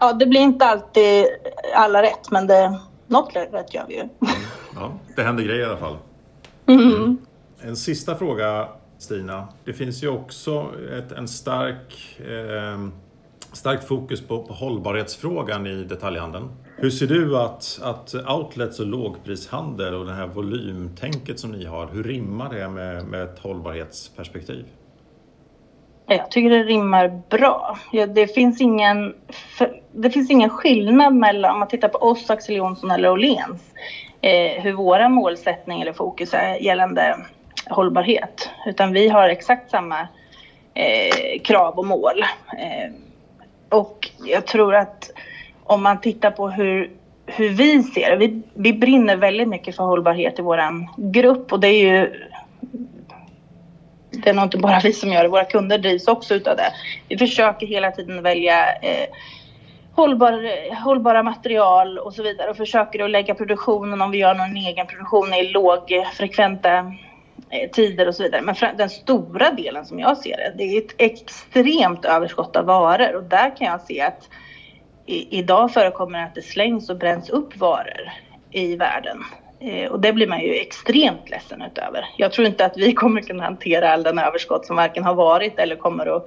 Ja, 0.00 0.12
det 0.12 0.26
blir 0.26 0.40
inte 0.40 0.64
alltid 0.64 1.26
alla 1.74 2.02
rätt, 2.02 2.30
men 2.30 2.46
det, 2.46 2.78
något 3.06 3.36
rätt 3.36 3.74
gör 3.74 3.84
vi 3.88 3.94
ju. 3.94 4.08
Ja, 4.74 4.92
det 5.16 5.22
händer 5.22 5.44
grejer 5.44 5.60
i 5.60 5.64
alla 5.64 5.76
fall. 5.76 5.96
Mm. 6.66 7.18
En 7.60 7.76
sista 7.76 8.14
fråga, 8.14 8.68
Stina. 8.98 9.48
Det 9.64 9.72
finns 9.72 10.02
ju 10.02 10.08
också 10.08 10.66
ett 10.98 11.12
en 11.12 11.28
stark, 11.28 12.18
eh, 12.18 12.88
starkt 13.52 13.84
fokus 13.84 14.26
på, 14.26 14.42
på 14.42 14.52
hållbarhetsfrågan 14.52 15.66
i 15.66 15.84
detaljhandeln. 15.84 16.48
Hur 16.78 16.90
ser 16.90 17.06
du 17.06 17.38
att, 17.38 17.80
att 17.82 18.14
outlets 18.14 18.80
och 18.80 18.86
lågprishandel 18.86 19.94
och 19.94 20.06
det 20.06 20.12
här 20.12 20.26
volymtänket 20.26 21.40
som 21.40 21.52
ni 21.52 21.64
har, 21.64 21.86
hur 21.86 22.04
rimmar 22.04 22.54
det 22.54 22.68
med, 22.68 23.04
med 23.04 23.22
ett 23.22 23.38
hållbarhetsperspektiv? 23.38 24.64
Jag 26.06 26.30
tycker 26.30 26.50
det 26.50 26.62
rimmar 26.62 27.22
bra. 27.30 27.78
Det 28.14 28.34
finns 28.34 28.60
ingen, 28.60 29.14
det 29.96 30.10
finns 30.10 30.30
ingen 30.30 30.50
skillnad 30.50 31.14
mellan, 31.14 31.52
om 31.52 31.58
man 31.58 31.68
tittar 31.68 31.88
på 31.88 31.98
oss, 31.98 32.30
Axel 32.30 32.56
Jonsson 32.56 32.90
eller 32.90 33.10
Åhléns, 33.10 33.74
eh, 34.20 34.62
hur 34.62 34.72
våra 34.72 35.08
målsättning 35.08 35.80
eller 35.80 35.92
fokus 35.92 36.34
är 36.34 36.54
gällande 36.54 37.16
hållbarhet. 37.70 38.50
Utan 38.66 38.92
vi 38.92 39.08
har 39.08 39.28
exakt 39.28 39.70
samma 39.70 40.08
eh, 40.74 41.40
krav 41.44 41.78
och 41.78 41.86
mål. 41.86 42.22
Eh, 42.58 42.92
och 43.68 44.10
jag 44.24 44.46
tror 44.46 44.74
att 44.74 45.10
om 45.64 45.82
man 45.82 46.00
tittar 46.00 46.30
på 46.30 46.48
hur, 46.48 46.90
hur 47.26 47.48
vi 47.48 47.82
ser 47.82 48.16
vi, 48.16 48.42
vi 48.54 48.72
brinner 48.72 49.16
väldigt 49.16 49.48
mycket 49.48 49.76
för 49.76 49.84
hållbarhet 49.84 50.38
i 50.38 50.42
vår 50.42 50.60
grupp 51.12 51.52
och 51.52 51.60
det 51.60 51.68
är 51.68 51.88
ju 51.88 52.28
det 54.10 54.30
är 54.30 54.34
nog 54.34 54.44
inte 54.44 54.58
bara 54.58 54.80
vi 54.82 54.92
som 54.92 55.12
gör 55.12 55.22
det, 55.22 55.28
våra 55.28 55.44
kunder 55.44 55.78
drivs 55.78 56.08
också 56.08 56.34
utav 56.34 56.56
det. 56.56 56.72
Vi 57.08 57.18
försöker 57.18 57.66
hela 57.66 57.90
tiden 57.90 58.22
välja 58.22 58.74
eh, 58.74 59.08
hållbar, 59.96 60.74
hållbara 60.84 61.22
material 61.22 61.98
och 61.98 62.14
så 62.14 62.22
vidare 62.22 62.50
och 62.50 62.56
försöker 62.56 63.04
att 63.04 63.10
lägga 63.10 63.34
produktionen, 63.34 64.00
om 64.00 64.10
vi 64.10 64.18
gör 64.18 64.34
någon 64.34 64.56
egen 64.56 64.86
produktion, 64.86 65.34
i 65.34 65.42
lågfrekventa 65.42 66.78
eh, 67.50 67.70
tider 67.72 68.08
och 68.08 68.14
så 68.14 68.22
vidare. 68.22 68.42
Men 68.42 68.54
den 68.76 68.90
stora 68.90 69.50
delen 69.50 69.84
som 69.84 69.98
jag 69.98 70.18
ser 70.18 70.36
det, 70.36 70.52
det 70.54 70.64
är 70.64 70.78
ett 70.78 70.94
extremt 70.96 72.04
överskott 72.04 72.56
av 72.56 72.64
varor 72.64 73.14
och 73.14 73.22
där 73.22 73.56
kan 73.56 73.66
jag 73.66 73.80
se 73.80 74.00
att 74.00 74.28
i, 75.06 75.38
idag 75.38 75.72
förekommer 75.72 76.24
att 76.24 76.34
det 76.34 76.42
slängs 76.42 76.90
och 76.90 76.96
bränns 76.96 77.30
upp 77.30 77.56
varor 77.56 78.10
i 78.50 78.76
världen. 78.76 79.18
Eh, 79.60 79.90
och 79.90 80.00
det 80.00 80.12
blir 80.12 80.26
man 80.26 80.40
ju 80.40 80.54
extremt 80.54 81.30
ledsen 81.30 81.62
utöver. 81.62 82.08
Jag 82.16 82.32
tror 82.32 82.46
inte 82.46 82.64
att 82.64 82.76
vi 82.76 82.92
kommer 82.92 83.20
kunna 83.20 83.44
hantera 83.44 83.92
all 83.92 84.02
den 84.02 84.18
överskott 84.18 84.66
som 84.66 84.76
varken 84.76 85.04
har 85.04 85.14
varit 85.14 85.58
eller 85.58 85.76
kommer 85.76 86.16
att 86.16 86.24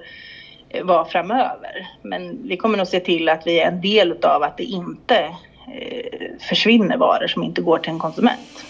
vara 0.82 1.04
framöver. 1.04 1.88
Men 2.02 2.48
vi 2.48 2.56
kommer 2.56 2.78
nog 2.78 2.86
se 2.86 3.00
till 3.00 3.28
att 3.28 3.46
vi 3.46 3.60
är 3.60 3.68
en 3.68 3.80
del 3.80 4.16
av 4.22 4.42
att 4.42 4.56
det 4.56 4.64
inte 4.64 5.18
eh, 5.74 6.30
försvinner 6.40 6.96
varor 6.96 7.26
som 7.26 7.42
inte 7.42 7.62
går 7.62 7.78
till 7.78 7.90
en 7.90 7.98
konsument. 7.98 8.64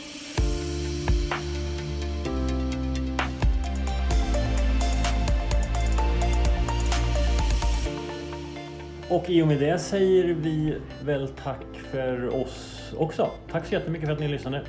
Och 9.08 9.30
i 9.30 9.42
och 9.42 9.46
med 9.46 9.58
det 9.58 9.78
säger 9.78 10.24
vi 10.24 10.74
väl 11.04 11.28
tack 11.28 11.64
för 11.90 12.42
oss 12.42 12.92
också. 12.98 13.30
Tack 13.52 13.66
så 13.66 13.74
jättemycket 13.74 14.06
för 14.06 14.12
att 14.12 14.20
ni 14.20 14.28
lyssnade. 14.28 14.62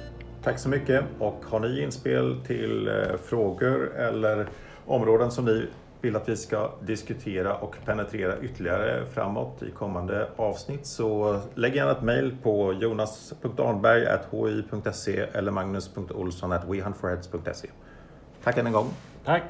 Tack 0.43 0.59
så 0.59 0.69
mycket 0.69 1.03
och 1.19 1.45
har 1.49 1.59
ni 1.59 1.81
inspel 1.81 2.39
till 2.47 2.87
eh, 2.87 2.93
frågor 3.25 3.95
eller 3.95 4.47
områden 4.85 5.31
som 5.31 5.45
ni 5.45 5.65
vill 6.01 6.15
att 6.15 6.29
vi 6.29 6.37
ska 6.37 6.71
diskutera 6.81 7.55
och 7.55 7.75
penetrera 7.85 8.41
ytterligare 8.41 9.05
framåt 9.05 9.63
i 9.63 9.71
kommande 9.71 10.29
avsnitt 10.35 10.85
så 10.85 11.39
lägg 11.55 11.75
gärna 11.75 11.91
ett 11.91 12.01
mejl 12.01 12.37
på 12.43 12.73
jonas.arnberg.hi.se 12.73 15.25
eller 15.33 15.51
magnus.olsson.wehuntforheads.se. 15.51 17.67
Tack 18.43 18.57
än 18.57 18.67
en 18.67 18.73
gång. 18.73 18.89
Tack. 19.25 19.43